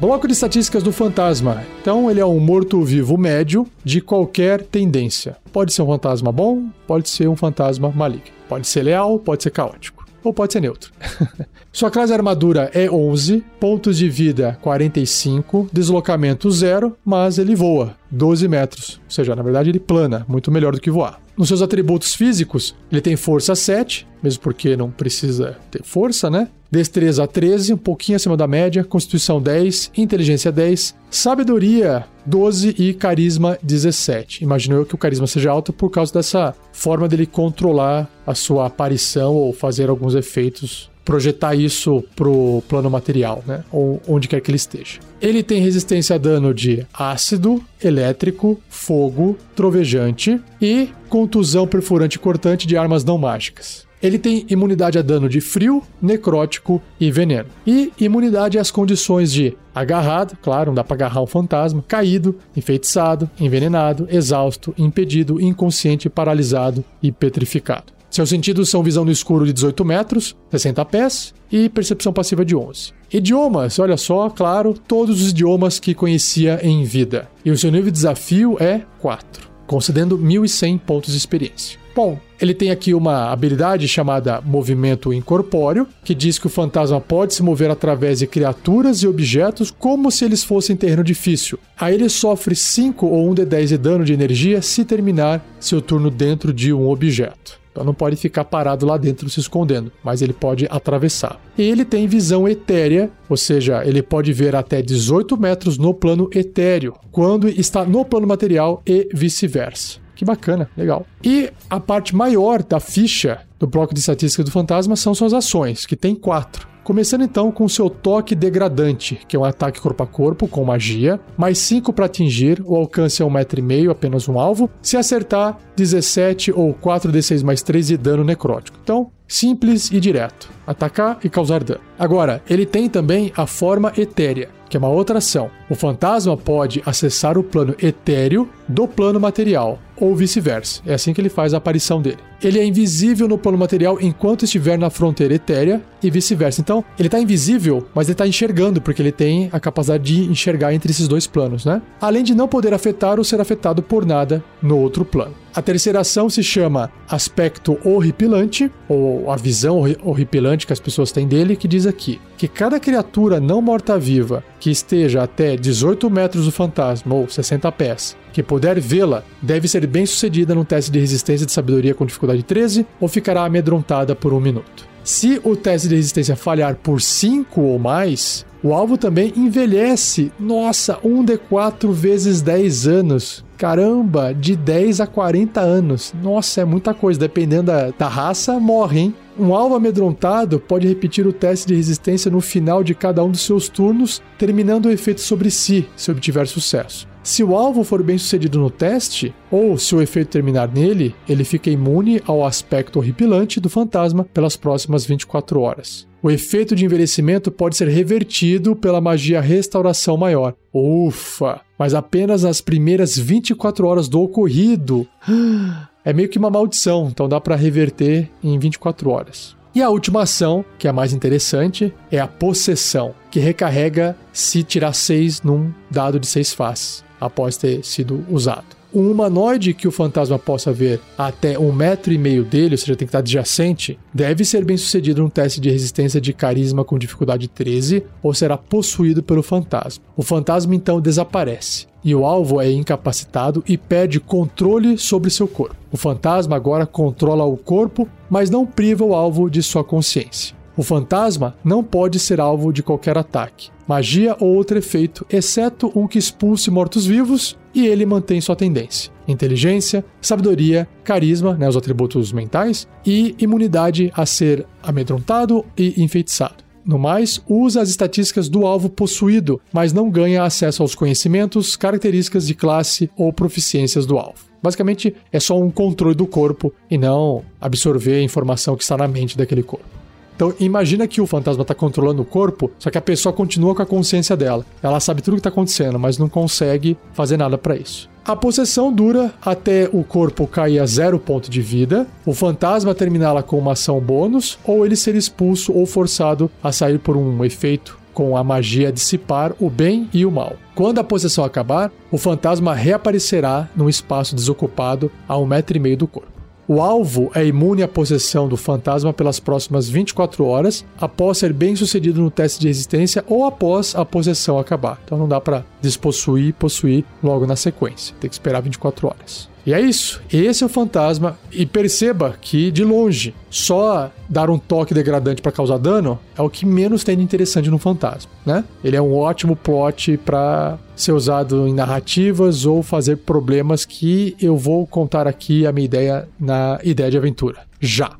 Bloco 0.00 0.26
de 0.26 0.32
estatísticas 0.32 0.82
do 0.82 0.92
fantasma. 0.92 1.64
Então, 1.80 2.10
ele 2.10 2.20
é 2.20 2.26
um 2.26 2.40
morto-vivo 2.40 3.16
médio 3.16 3.66
de 3.84 4.00
qualquer 4.00 4.62
tendência. 4.62 5.36
Pode 5.52 5.72
ser 5.72 5.82
um 5.82 5.86
fantasma 5.86 6.32
bom, 6.32 6.66
pode 6.86 7.08
ser 7.08 7.28
um 7.28 7.36
fantasma 7.36 7.90
maligno. 7.90 8.34
Pode 8.48 8.66
ser 8.66 8.82
leal, 8.82 9.18
pode 9.18 9.44
ser 9.44 9.50
caótico. 9.50 10.04
Ou 10.22 10.32
pode 10.32 10.52
ser 10.52 10.60
neutro. 10.60 10.90
Sua 11.72 11.90
classe 11.90 12.12
armadura 12.12 12.70
é 12.74 12.90
11, 12.90 13.44
pontos 13.60 13.96
de 13.96 14.08
vida 14.08 14.58
45, 14.62 15.68
deslocamento 15.72 16.50
0, 16.50 16.96
mas 17.04 17.38
ele 17.38 17.54
voa 17.54 17.94
12 18.10 18.48
metros. 18.48 19.00
Ou 19.04 19.10
seja, 19.10 19.34
na 19.34 19.42
verdade 19.42 19.70
ele 19.70 19.80
plana, 19.80 20.24
muito 20.28 20.50
melhor 20.50 20.72
do 20.72 20.80
que 20.80 20.90
voar. 20.90 21.20
Nos 21.36 21.48
seus 21.48 21.62
atributos 21.62 22.14
físicos, 22.14 22.76
ele 22.90 23.00
tem 23.00 23.16
força 23.16 23.54
7, 23.56 24.06
mesmo 24.22 24.40
porque 24.40 24.76
não 24.76 24.90
precisa 24.90 25.56
ter 25.70 25.82
força, 25.82 26.30
né? 26.30 26.48
Destreza 26.70 27.26
13, 27.26 27.74
um 27.74 27.76
pouquinho 27.76 28.16
acima 28.16 28.36
da 28.36 28.46
média, 28.46 28.84
Constituição 28.84 29.40
10, 29.40 29.92
Inteligência 29.96 30.52
10, 30.52 30.94
Sabedoria 31.10 32.04
12 32.24 32.74
e 32.78 32.94
Carisma 32.94 33.58
17. 33.62 34.42
Imagino 34.42 34.76
eu 34.76 34.86
que 34.86 34.94
o 34.94 34.98
carisma 34.98 35.26
seja 35.26 35.50
alto 35.50 35.72
por 35.72 35.90
causa 35.90 36.12
dessa 36.12 36.54
forma 36.72 37.08
dele 37.08 37.26
controlar 37.26 38.08
a 38.26 38.34
sua 38.34 38.66
aparição 38.66 39.34
ou 39.34 39.52
fazer 39.52 39.88
alguns 39.88 40.14
efeitos 40.14 40.90
projetar 41.04 41.54
isso 41.54 42.02
pro 42.16 42.62
plano 42.68 42.90
material, 42.90 43.42
né? 43.46 43.62
Ou 43.70 44.00
onde 44.08 44.26
quer 44.28 44.40
que 44.40 44.50
ele 44.50 44.56
esteja. 44.56 44.98
Ele 45.20 45.42
tem 45.42 45.60
resistência 45.60 46.16
a 46.16 46.18
dano 46.18 46.54
de 46.54 46.86
ácido, 46.92 47.62
elétrico, 47.82 48.60
fogo, 48.68 49.36
trovejante 49.54 50.40
e 50.60 50.88
contusão 51.08 51.66
perfurante 51.66 52.18
cortante 52.18 52.66
de 52.66 52.76
armas 52.76 53.04
não 53.04 53.18
mágicas. 53.18 53.86
Ele 54.02 54.18
tem 54.18 54.44
imunidade 54.50 54.98
a 54.98 55.02
dano 55.02 55.30
de 55.30 55.40
frio, 55.40 55.82
necrótico 56.00 56.82
e 57.00 57.10
veneno. 57.10 57.48
E 57.66 57.90
imunidade 57.98 58.58
às 58.58 58.70
condições 58.70 59.32
de 59.32 59.56
agarrado, 59.74 60.36
claro, 60.42 60.66
não 60.66 60.74
dá 60.74 60.84
para 60.84 60.94
agarrar 60.94 61.22
um 61.22 61.26
fantasma, 61.26 61.82
caído, 61.88 62.38
enfeitiçado, 62.54 63.30
envenenado, 63.40 64.06
exausto, 64.10 64.74
impedido, 64.76 65.40
inconsciente, 65.40 66.10
paralisado 66.10 66.84
e 67.02 67.10
petrificado. 67.10 67.94
Seus 68.14 68.28
sentidos 68.28 68.68
são 68.68 68.80
visão 68.80 69.04
no 69.04 69.10
escuro 69.10 69.44
de 69.44 69.52
18 69.52 69.84
metros, 69.84 70.36
60 70.48 70.84
pés 70.84 71.34
e 71.50 71.68
percepção 71.68 72.12
passiva 72.12 72.44
de 72.44 72.54
11. 72.54 72.92
Idiomas, 73.12 73.80
olha 73.80 73.96
só, 73.96 74.30
claro, 74.30 74.72
todos 74.72 75.20
os 75.20 75.30
idiomas 75.30 75.80
que 75.80 75.94
conhecia 75.94 76.60
em 76.62 76.84
vida. 76.84 77.28
E 77.44 77.50
o 77.50 77.58
seu 77.58 77.72
nível 77.72 77.86
de 77.86 77.90
desafio 77.90 78.56
é 78.60 78.82
4, 79.00 79.50
concedendo 79.66 80.16
1100 80.16 80.78
pontos 80.78 81.10
de 81.10 81.18
experiência. 81.18 81.76
Bom, 81.92 82.16
ele 82.40 82.54
tem 82.54 82.70
aqui 82.70 82.94
uma 82.94 83.32
habilidade 83.32 83.88
chamada 83.88 84.40
Movimento 84.40 85.12
Incorpóreo, 85.12 85.88
que 86.04 86.14
diz 86.14 86.38
que 86.38 86.46
o 86.46 86.50
fantasma 86.50 87.00
pode 87.00 87.34
se 87.34 87.42
mover 87.42 87.68
através 87.68 88.20
de 88.20 88.28
criaturas 88.28 89.02
e 89.02 89.08
objetos 89.08 89.72
como 89.72 90.08
se 90.12 90.24
eles 90.24 90.44
fossem 90.44 90.76
terreno 90.76 91.02
difícil. 91.02 91.58
Aí 91.76 91.96
ele 91.96 92.08
sofre 92.08 92.54
5 92.54 93.06
ou 93.06 93.28
1 93.30 93.34
de 93.34 93.44
10 93.44 93.68
de 93.70 93.76
dano 93.76 94.04
de 94.04 94.12
energia 94.12 94.62
se 94.62 94.84
terminar 94.84 95.44
seu 95.58 95.82
turno 95.82 96.10
dentro 96.10 96.52
de 96.52 96.72
um 96.72 96.88
objeto. 96.88 97.63
Então 97.74 97.82
não 97.82 97.92
pode 97.92 98.14
ficar 98.14 98.44
parado 98.44 98.86
lá 98.86 98.96
dentro 98.96 99.28
se 99.28 99.40
escondendo, 99.40 99.90
mas 100.04 100.22
ele 100.22 100.32
pode 100.32 100.64
atravessar. 100.70 101.40
E 101.58 101.62
ele 101.62 101.84
tem 101.84 102.06
visão 102.06 102.48
etérea, 102.48 103.10
ou 103.28 103.36
seja, 103.36 103.84
ele 103.84 104.00
pode 104.00 104.32
ver 104.32 104.54
até 104.54 104.80
18 104.80 105.36
metros 105.36 105.76
no 105.76 105.92
plano 105.92 106.30
etéreo, 106.32 106.94
quando 107.10 107.48
está 107.48 107.84
no 107.84 108.04
plano 108.04 108.28
material 108.28 108.80
e 108.86 109.08
vice-versa. 109.12 109.98
Que 110.14 110.24
bacana, 110.24 110.70
legal. 110.76 111.04
E 111.24 111.50
a 111.68 111.80
parte 111.80 112.14
maior 112.14 112.62
da 112.62 112.78
ficha 112.78 113.40
do 113.58 113.66
bloco 113.66 113.92
de 113.92 113.98
estatística 113.98 114.44
do 114.44 114.52
fantasma 114.52 114.94
são 114.94 115.12
suas 115.12 115.34
ações, 115.34 115.84
que 115.84 115.96
tem 115.96 116.14
quatro. 116.14 116.73
Começando 116.84 117.24
então 117.24 117.50
com 117.50 117.66
seu 117.66 117.88
toque 117.88 118.34
degradante, 118.34 119.18
que 119.26 119.34
é 119.34 119.38
um 119.38 119.44
ataque 119.44 119.80
corpo 119.80 120.02
a 120.02 120.06
corpo 120.06 120.46
com 120.46 120.62
magia, 120.66 121.18
mais 121.34 121.56
5 121.56 121.94
para 121.94 122.04
atingir, 122.04 122.62
o 122.62 122.76
alcance 122.76 123.22
é 123.22 123.24
um 123.24 123.30
metro 123.30 123.58
e 123.58 123.62
meio, 123.62 123.90
apenas 123.90 124.28
um 124.28 124.38
alvo. 124.38 124.68
Se 124.82 124.94
acertar, 124.94 125.58
17 125.76 126.52
ou 126.52 126.74
4d6 126.74 127.42
mais 127.42 127.62
3 127.62 127.86
de 127.86 127.96
dano 127.96 128.22
necrótico. 128.22 128.76
Então, 128.82 129.10
simples 129.26 129.90
e 129.90 129.98
direto. 129.98 130.50
Atacar 130.66 131.18
e 131.22 131.28
causar 131.28 131.62
dano. 131.62 131.80
Agora, 131.98 132.42
ele 132.48 132.66
tem 132.66 132.88
também 132.88 133.32
a 133.36 133.46
forma 133.46 133.92
etérea, 133.96 134.48
que 134.68 134.76
é 134.76 134.80
uma 134.80 134.88
outra 134.88 135.18
ação. 135.18 135.50
O 135.70 135.74
fantasma 135.74 136.36
pode 136.36 136.82
acessar 136.84 137.38
o 137.38 137.42
plano 137.42 137.74
etéreo 137.80 138.48
do 138.66 138.88
plano 138.88 139.20
material, 139.20 139.78
ou 139.96 140.16
vice-versa. 140.16 140.80
É 140.86 140.94
assim 140.94 141.12
que 141.12 141.20
ele 141.20 141.28
faz 141.28 141.54
a 141.54 141.58
aparição 141.58 142.00
dele. 142.00 142.18
Ele 142.42 142.58
é 142.58 142.64
invisível 142.64 143.28
no 143.28 143.38
plano 143.38 143.56
material 143.56 143.98
enquanto 144.00 144.44
estiver 144.44 144.78
na 144.78 144.90
fronteira 144.90 145.34
etérea 145.34 145.82
e 146.02 146.10
vice-versa. 146.10 146.60
Então, 146.60 146.84
ele 146.98 147.08
está 147.08 147.20
invisível, 147.20 147.86
mas 147.94 148.06
ele 148.06 148.14
está 148.14 148.26
enxergando, 148.26 148.80
porque 148.80 149.00
ele 149.00 149.12
tem 149.12 149.48
a 149.52 149.60
capacidade 149.60 150.02
de 150.04 150.30
enxergar 150.30 150.74
entre 150.74 150.90
esses 150.90 151.06
dois 151.08 151.26
planos, 151.26 151.64
né? 151.64 151.80
Além 152.00 152.24
de 152.24 152.34
não 152.34 152.48
poder 152.48 152.74
afetar 152.74 153.18
ou 153.18 153.24
ser 153.24 153.40
afetado 153.40 153.82
por 153.82 154.04
nada 154.04 154.42
no 154.60 154.78
outro 154.78 155.04
plano. 155.04 155.34
A 155.54 155.62
terceira 155.62 156.00
ação 156.00 156.28
se 156.28 156.42
chama 156.42 156.90
aspecto 157.08 157.78
horripilante, 157.84 158.70
ou 158.88 159.30
a 159.30 159.36
visão 159.36 159.78
horripilante 160.02 160.53
que 160.66 160.72
as 160.72 160.80
pessoas 160.80 161.10
têm 161.10 161.26
dele, 161.26 161.56
que 161.56 161.66
diz 161.66 161.86
aqui 161.86 162.20
que 162.36 162.46
cada 162.46 162.78
criatura 162.78 163.40
não 163.40 163.60
morta-viva 163.60 164.44
que 164.60 164.70
esteja 164.70 165.22
até 165.22 165.56
18 165.56 166.08
metros 166.08 166.44
do 166.44 166.52
fantasma, 166.52 167.14
ou 167.14 167.28
60 167.28 167.70
pés, 167.72 168.16
que 168.32 168.42
puder 168.42 168.78
vê-la, 168.80 169.24
deve 169.42 169.66
ser 169.66 169.86
bem 169.86 170.06
sucedida 170.06 170.54
num 170.54 170.64
teste 170.64 170.90
de 170.90 171.00
resistência 171.00 171.46
de 171.46 171.52
sabedoria 171.52 171.94
com 171.94 172.06
dificuldade 172.06 172.42
13 172.42 172.86
ou 173.00 173.08
ficará 173.08 173.44
amedrontada 173.44 174.14
por 174.14 174.32
um 174.32 174.40
minuto. 174.40 174.86
Se 175.04 175.38
o 175.44 175.54
teste 175.54 175.88
de 175.88 175.96
resistência 175.96 176.34
falhar 176.34 176.76
por 176.76 177.00
5 177.00 177.60
ou 177.60 177.78
mais, 177.78 178.46
o 178.62 178.72
alvo 178.72 178.96
também 178.96 179.30
envelhece. 179.36 180.32
Nossa, 180.40 180.96
1d4 181.04 181.92
vezes 181.92 182.40
10 182.40 182.86
anos. 182.86 183.44
Caramba, 183.58 184.32
de 184.32 184.56
10 184.56 185.02
a 185.02 185.06
40 185.06 185.60
anos. 185.60 186.14
Nossa, 186.22 186.62
é 186.62 186.64
muita 186.64 186.94
coisa. 186.94 187.20
Dependendo 187.20 187.64
da, 187.64 187.90
da 187.90 188.08
raça, 188.08 188.58
morre, 188.58 189.00
hein? 189.00 189.14
Um 189.36 189.52
alvo 189.52 189.74
amedrontado 189.74 190.60
pode 190.60 190.86
repetir 190.86 191.26
o 191.26 191.32
teste 191.32 191.66
de 191.66 191.74
resistência 191.74 192.30
no 192.30 192.40
final 192.40 192.84
de 192.84 192.94
cada 192.94 193.24
um 193.24 193.30
dos 193.30 193.40
seus 193.40 193.68
turnos, 193.68 194.22
terminando 194.38 194.86
o 194.86 194.90
efeito 194.90 195.20
sobre 195.20 195.50
si, 195.50 195.88
se 195.96 196.10
obtiver 196.10 196.46
sucesso. 196.46 197.08
Se 197.20 197.42
o 197.42 197.56
alvo 197.56 197.82
for 197.82 198.02
bem 198.02 198.18
sucedido 198.18 198.60
no 198.60 198.70
teste, 198.70 199.34
ou 199.50 199.76
se 199.78 199.94
o 199.94 200.02
efeito 200.02 200.28
terminar 200.28 200.68
nele, 200.68 201.14
ele 201.28 201.42
fica 201.42 201.70
imune 201.70 202.20
ao 202.26 202.44
aspecto 202.44 202.98
horripilante 202.98 203.58
do 203.58 203.70
fantasma 203.70 204.24
pelas 204.32 204.56
próximas 204.56 205.04
24 205.06 205.58
horas. 205.60 206.06
O 206.22 206.30
efeito 206.30 206.76
de 206.76 206.84
envelhecimento 206.84 207.50
pode 207.50 207.76
ser 207.76 207.88
revertido 207.88 208.76
pela 208.76 209.00
magia 209.00 209.40
Restauração 209.40 210.16
Maior. 210.16 210.54
Ufa! 210.72 211.60
Mas 211.78 211.92
apenas 211.92 212.44
nas 212.44 212.60
primeiras 212.60 213.18
24 213.18 213.86
horas 213.86 214.08
do 214.08 214.20
ocorrido. 214.20 215.08
É 216.04 216.12
meio 216.12 216.28
que 216.28 216.38
uma 216.38 216.50
maldição, 216.50 217.08
então 217.10 217.26
dá 217.26 217.40
para 217.40 217.56
reverter 217.56 218.30
em 218.42 218.58
24 218.58 219.08
horas. 219.08 219.56
E 219.74 219.82
a 219.82 219.88
última 219.88 220.22
ação, 220.22 220.64
que 220.78 220.86
é 220.86 220.90
a 220.90 220.92
mais 220.92 221.14
interessante, 221.14 221.92
é 222.12 222.20
a 222.20 222.28
possessão, 222.28 223.14
que 223.30 223.40
recarrega 223.40 224.14
se 224.32 224.62
tirar 224.62 224.92
6 224.92 225.42
num 225.42 225.72
dado 225.90 226.20
de 226.20 226.26
6 226.26 226.52
faces 226.52 227.04
após 227.18 227.56
ter 227.56 227.82
sido 227.82 228.24
usado. 228.30 228.66
Um 228.94 229.10
humanoide 229.10 229.74
que 229.74 229.88
o 229.88 229.90
fantasma 229.90 230.38
possa 230.38 230.72
ver 230.72 231.00
até 231.18 231.58
um 231.58 231.72
metro 231.72 232.12
e 232.12 232.18
meio 232.18 232.44
dele, 232.44 232.74
ou 232.74 232.78
seja, 232.78 232.94
tem 232.94 233.06
que 233.06 233.10
estar 233.10 233.18
adjacente, 233.18 233.98
deve 234.12 234.44
ser 234.44 234.64
bem 234.64 234.76
sucedido 234.76 235.22
num 235.22 235.28
teste 235.28 235.60
de 235.60 235.70
resistência 235.70 236.20
de 236.20 236.32
carisma 236.32 236.84
com 236.84 236.98
dificuldade 236.98 237.48
13 237.48 238.04
ou 238.22 238.32
será 238.32 238.56
possuído 238.56 239.22
pelo 239.22 239.42
fantasma. 239.42 240.04
O 240.16 240.22
fantasma 240.22 240.74
então 240.76 241.00
desaparece 241.00 241.86
e 242.04 242.14
o 242.14 242.24
alvo 242.24 242.60
é 242.60 242.70
incapacitado 242.70 243.64
e 243.66 243.78
perde 243.78 244.20
controle 244.20 244.98
sobre 244.98 245.30
seu 245.30 245.48
corpo. 245.48 245.76
O 245.90 245.96
fantasma 245.96 246.54
agora 246.54 246.84
controla 246.84 247.44
o 247.44 247.56
corpo, 247.56 248.08
mas 248.28 248.50
não 248.50 248.66
priva 248.66 249.04
o 249.04 249.14
alvo 249.14 249.48
de 249.48 249.62
sua 249.62 249.82
consciência. 249.82 250.54
O 250.76 250.82
fantasma 250.82 251.56
não 251.64 251.84
pode 251.84 252.18
ser 252.18 252.40
alvo 252.40 252.72
de 252.72 252.82
qualquer 252.82 253.16
ataque, 253.16 253.70
magia 253.86 254.36
ou 254.40 254.54
outro 254.54 254.76
efeito, 254.76 255.24
exceto 255.30 255.92
um 255.94 256.08
que 256.08 256.18
expulse 256.18 256.68
mortos-vivos, 256.68 257.56
e 257.72 257.86
ele 257.86 258.04
mantém 258.04 258.40
sua 258.40 258.56
tendência: 258.56 259.12
inteligência, 259.26 260.04
sabedoria, 260.20 260.88
carisma, 261.04 261.54
né, 261.54 261.68
os 261.68 261.76
atributos 261.76 262.32
mentais, 262.32 262.88
e 263.06 263.36
imunidade 263.38 264.12
a 264.16 264.26
ser 264.26 264.66
amedrontado 264.82 265.64
e 265.78 266.02
enfeitiçado. 266.02 266.63
No 266.84 266.98
mais, 266.98 267.40
usa 267.48 267.80
as 267.80 267.88
estatísticas 267.88 268.48
do 268.48 268.66
alvo 268.66 268.90
possuído, 268.90 269.60
mas 269.72 269.92
não 269.92 270.10
ganha 270.10 270.42
acesso 270.42 270.82
aos 270.82 270.94
conhecimentos, 270.94 271.76
características 271.76 272.46
de 272.46 272.54
classe 272.54 273.10
ou 273.16 273.32
proficiências 273.32 274.04
do 274.04 274.18
alvo. 274.18 274.44
Basicamente, 274.62 275.14
é 275.32 275.40
só 275.40 275.58
um 275.58 275.70
controle 275.70 276.14
do 276.14 276.26
corpo 276.26 276.72
e 276.90 276.98
não 276.98 277.42
absorver 277.60 278.16
a 278.16 278.22
informação 278.22 278.76
que 278.76 278.82
está 278.82 278.96
na 278.96 279.08
mente 279.08 279.36
daquele 279.36 279.62
corpo. 279.62 280.03
Então, 280.34 280.52
imagina 280.58 281.06
que 281.06 281.20
o 281.20 281.26
fantasma 281.26 281.62
está 281.62 281.74
controlando 281.74 282.22
o 282.22 282.24
corpo, 282.24 282.70
só 282.78 282.90
que 282.90 282.98
a 282.98 283.02
pessoa 283.02 283.32
continua 283.32 283.74
com 283.74 283.82
a 283.82 283.86
consciência 283.86 284.36
dela. 284.36 284.64
Ela 284.82 285.00
sabe 285.00 285.22
tudo 285.22 285.34
o 285.34 285.36
que 285.36 285.40
está 285.40 285.50
acontecendo, 285.50 285.98
mas 285.98 286.18
não 286.18 286.28
consegue 286.28 286.96
fazer 287.12 287.36
nada 287.36 287.56
para 287.56 287.76
isso. 287.76 288.08
A 288.24 288.34
possessão 288.34 288.90
dura 288.90 289.34
até 289.44 289.88
o 289.92 290.02
corpo 290.02 290.46
cair 290.46 290.78
a 290.78 290.86
zero 290.86 291.18
ponto 291.18 291.50
de 291.50 291.60
vida, 291.60 292.06
o 292.24 292.32
fantasma 292.32 292.94
terminá-la 292.94 293.42
com 293.42 293.58
uma 293.58 293.72
ação 293.72 294.00
bônus, 294.00 294.58
ou 294.64 294.84
ele 294.84 294.96
ser 294.96 295.14
expulso 295.14 295.72
ou 295.72 295.84
forçado 295.84 296.50
a 296.62 296.72
sair 296.72 296.98
por 296.98 297.16
um 297.18 297.44
efeito 297.44 297.98
com 298.14 298.36
a 298.36 298.42
magia 298.42 298.92
dissipar 298.92 299.52
o 299.60 299.68
bem 299.68 300.08
e 300.12 300.24
o 300.24 300.30
mal. 300.30 300.56
Quando 300.74 301.00
a 301.00 301.04
possessão 301.04 301.44
acabar, 301.44 301.92
o 302.10 302.16
fantasma 302.16 302.74
reaparecerá 302.74 303.68
num 303.76 303.88
espaço 303.88 304.34
desocupado 304.34 305.10
a 305.28 305.36
um 305.36 305.44
metro 305.44 305.76
e 305.76 305.80
meio 305.80 305.96
do 305.96 306.06
corpo. 306.06 306.33
O 306.66 306.80
alvo 306.80 307.30
é 307.34 307.44
imune 307.44 307.82
à 307.82 307.88
possessão 307.88 308.48
do 308.48 308.56
fantasma 308.56 309.12
pelas 309.12 309.38
próximas 309.38 309.86
24 309.86 310.46
horas, 310.46 310.82
após 310.98 311.36
ser 311.36 311.52
bem 311.52 311.76
sucedido 311.76 312.22
no 312.22 312.30
teste 312.30 312.58
de 312.58 312.68
resistência 312.68 313.22
ou 313.28 313.44
após 313.44 313.94
a 313.94 314.02
possessão 314.02 314.58
acabar. 314.58 314.98
Então 315.04 315.18
não 315.18 315.28
dá 315.28 315.38
para 315.38 315.64
despossuir 315.82 316.48
e 316.48 316.52
possuir 316.52 317.04
logo 317.22 317.46
na 317.46 317.54
sequência. 317.54 318.14
Tem 318.18 318.30
que 318.30 318.34
esperar 318.34 318.62
24 318.62 319.06
horas. 319.06 319.53
E 319.66 319.72
é 319.72 319.80
isso. 319.80 320.20
Esse 320.30 320.62
é 320.62 320.66
o 320.66 320.68
fantasma. 320.68 321.38
E 321.50 321.64
perceba 321.64 322.36
que, 322.38 322.70
de 322.70 322.84
longe, 322.84 323.34
só 323.48 324.10
dar 324.28 324.50
um 324.50 324.58
toque 324.58 324.92
degradante 324.92 325.40
para 325.40 325.52
causar 325.52 325.78
dano 325.78 326.18
é 326.36 326.42
o 326.42 326.50
que 326.50 326.66
menos 326.66 327.02
tem 327.02 327.16
de 327.16 327.22
interessante 327.22 327.70
no 327.70 327.78
fantasma, 327.78 328.30
né? 328.44 328.64
Ele 328.82 328.96
é 328.96 329.00
um 329.00 329.16
ótimo 329.16 329.56
plot 329.56 330.18
para 330.18 330.78
ser 330.94 331.12
usado 331.12 331.66
em 331.66 331.72
narrativas 331.72 332.66
ou 332.66 332.82
fazer 332.82 333.16
problemas 333.16 333.84
que 333.84 334.36
eu 334.40 334.56
vou 334.56 334.86
contar 334.86 335.26
aqui 335.26 335.66
a 335.66 335.72
minha 335.72 335.84
ideia 335.86 336.28
na 336.38 336.78
ideia 336.84 337.10
de 337.10 337.16
aventura. 337.16 337.60
Já. 337.80 338.16